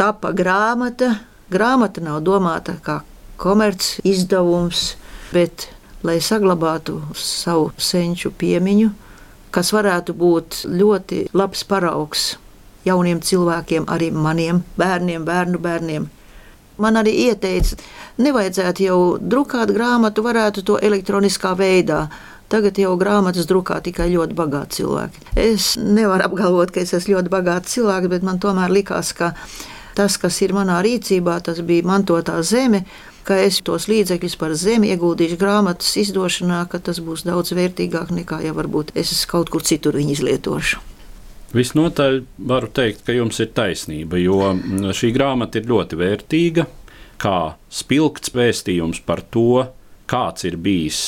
tapa 0.00 0.32
grāmata. 0.36 1.18
Grāmata 1.50 2.02
nav 2.02 2.20
domāta 2.22 2.76
kā 2.84 3.00
komerc 3.40 3.96
izdevums, 4.06 4.94
bet 5.34 5.66
lai 6.06 6.20
saglabātu 6.22 7.00
savu 7.18 7.72
senču 7.80 8.30
piemiņu, 8.30 8.92
kas 9.50 9.72
varētu 9.74 10.14
būt 10.16 10.62
ļoti 10.70 11.24
labs 11.34 11.64
paraugs 11.66 12.30
jauniem 12.86 13.20
cilvēkiem, 13.20 13.88
arī 13.90 14.10
maniem 14.14 14.62
bērniem, 14.78 15.26
bērnu 15.26 15.60
bērniem. 15.60 16.08
Man 16.80 16.96
arī 16.96 17.12
ieteica, 17.28 17.76
nevajadzētu 18.20 18.84
jau 18.86 19.00
drukāt 19.20 19.72
grāmatu, 19.76 20.24
varētu 20.24 20.64
to 20.66 20.78
elektroniskā 20.80 21.52
veidā. 21.58 22.06
Tagad 22.50 22.80
jau 22.82 22.96
grāmatas 22.98 23.46
drukā 23.46 23.76
tikai 23.84 24.08
ļoti 24.10 24.34
bagāti 24.34 24.80
cilvēki. 24.80 25.20
Es 25.38 25.76
nevaru 25.78 26.26
apgalvot, 26.26 26.72
ka 26.74 26.82
es 26.82 26.94
esmu 26.96 27.14
ļoti 27.14 27.30
bagāts 27.30 27.76
cilvēks, 27.76 28.10
bet 28.10 28.26
man 28.26 28.40
tomēr 28.42 28.72
likās, 28.74 29.12
ka 29.14 29.36
tas, 29.94 30.16
kas 30.18 30.40
ir 30.42 30.56
manā 30.56 30.80
rīcībā, 30.82 31.38
tas 31.46 31.62
bija 31.62 31.86
mantotā 31.86 32.40
zeme, 32.42 32.82
ka 33.22 33.38
es 33.38 33.60
tos 33.62 33.86
līdzekļus 33.92 34.36
par 34.40 34.56
zemi 34.58 34.90
ieguldīšu 34.90 35.38
grāmatas 35.38 35.94
izdošanā, 36.02 36.64
ka 36.72 36.82
tas 36.82 36.98
būs 37.04 37.22
daudz 37.28 37.54
vērtīgāk 37.54 38.10
nekā 38.18 38.42
ja 38.48 38.56
varbūt 38.56 38.96
es 38.98 39.14
kaut 39.30 39.52
kur 39.54 39.62
citur 39.62 40.00
viņu 40.00 40.18
izlietošu. 40.18 40.89
Visnotaļ 41.50 42.20
varu 42.46 42.68
teikt, 42.70 43.02
ka 43.06 43.14
jums 43.16 43.40
ir 43.42 43.50
taisnība, 43.56 44.20
jo 44.22 44.52
šī 44.94 45.10
grāmata 45.16 45.58
ir 45.58 45.66
ļoti 45.70 45.98
vērtīga 45.98 46.66
kā 47.20 47.54
spilgts 47.72 48.32
vēstījums 48.34 49.02
par 49.04 49.22
to, 49.34 49.66
kāds 50.10 50.46
ir 50.48 50.56
bijis 50.56 51.00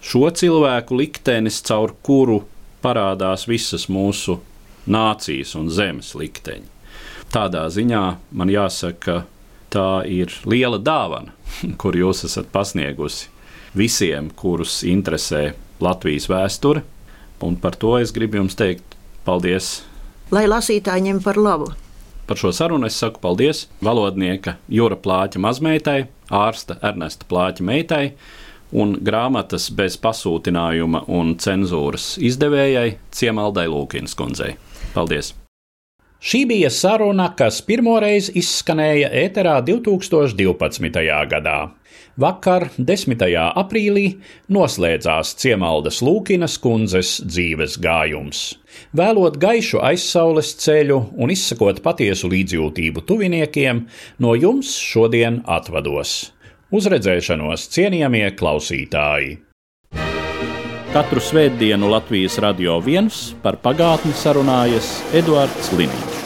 šo 0.00 0.30
cilvēku 0.32 0.96
liktenis, 0.96 1.60
caur 1.66 1.92
kuru 2.06 2.40
parādās 2.80 3.44
visas 3.48 3.86
mūsu 3.92 4.38
nācijas 4.90 5.52
un 5.60 5.68
zemes 5.68 6.14
likteņi. 6.16 6.64
Tādā 7.30 7.66
ziņā 7.70 8.04
man 8.32 8.50
jāsaka, 8.50 9.24
tā 9.70 10.02
ir 10.08 10.32
liela 10.48 10.80
dāvana, 10.80 11.34
kur 11.80 11.98
jūs 11.98 12.24
esat 12.26 12.48
pasniegusi 12.54 13.28
visiem, 13.76 14.32
kurus 14.34 14.80
interesē 14.88 15.52
Latvijas 15.80 16.26
vēsture, 16.32 16.82
un 17.44 17.54
par 17.60 17.76
to 17.80 17.94
es 18.00 18.10
gribu 18.16 18.40
jums 18.40 18.56
teikt 18.58 18.89
paldies. 19.26 19.80
Lai 20.30 20.46
lasītāji 20.50 21.08
ņem 21.08 21.22
par 21.24 21.38
labu. 21.40 21.70
Par 22.30 22.38
šo 22.38 22.52
sarunu 22.54 22.86
es 22.86 22.98
saku 23.00 23.18
paldies 23.18 23.64
valodnieka 23.82 24.54
Jūra 24.70 24.94
Plāča 24.94 25.40
mazmeitai, 25.42 26.04
ārsta 26.30 26.76
Ernesta 26.86 27.26
Plāča 27.26 27.66
meitai 27.66 28.12
un 28.70 28.94
grāmatas 29.02 29.66
bez 29.74 29.96
pasūtinājuma 29.98 31.04
un 31.10 31.34
cenzūras 31.42 32.12
izdevējai 32.22 32.96
Ciemaldai 33.10 33.66
Lūkins 33.72 34.14
kundzei. 34.14 34.54
Paldies! 34.94 35.34
Šī 36.20 36.42
bija 36.44 36.68
saruna, 36.68 37.30
kas 37.32 37.62
pirmoreiz 37.64 38.26
izskanēja 38.36 39.08
ēterā 39.22 39.54
2012. 39.64 41.00
gadā. 41.30 41.58
Vakar, 42.20 42.68
10. 42.76 43.22
aprīlī, 43.62 44.06
noslēdzās 44.52 45.34
Ciemaldas 45.40 46.00
Lūkinas 46.04 46.58
kundzes 46.62 47.16
dzīves 47.24 47.78
gājums. 47.80 48.42
Vēlot 48.96 49.38
gaišu 49.40 49.80
aizsaules 49.84 50.54
ceļu 50.60 51.00
un 51.16 51.32
izsakot 51.34 51.82
patiesu 51.84 52.30
līdzjūtību 52.30 53.04
tuviniekiem, 53.08 53.86
no 54.18 54.34
jums 54.38 54.76
šodien 54.78 55.42
atvados. 55.46 56.32
Uz 56.70 56.86
redzēšanos, 56.92 57.66
cienījamie 57.74 58.28
klausītāji! 58.38 59.38
Katru 60.90 61.22
svētdienu 61.22 61.86
Latvijas 61.92 62.40
radio 62.42 62.80
viens 62.82 63.28
par 63.44 63.60
pagātni 63.62 64.10
sarunājas 64.10 64.96
Eduards 65.14 65.70
Līniju. 65.78 66.19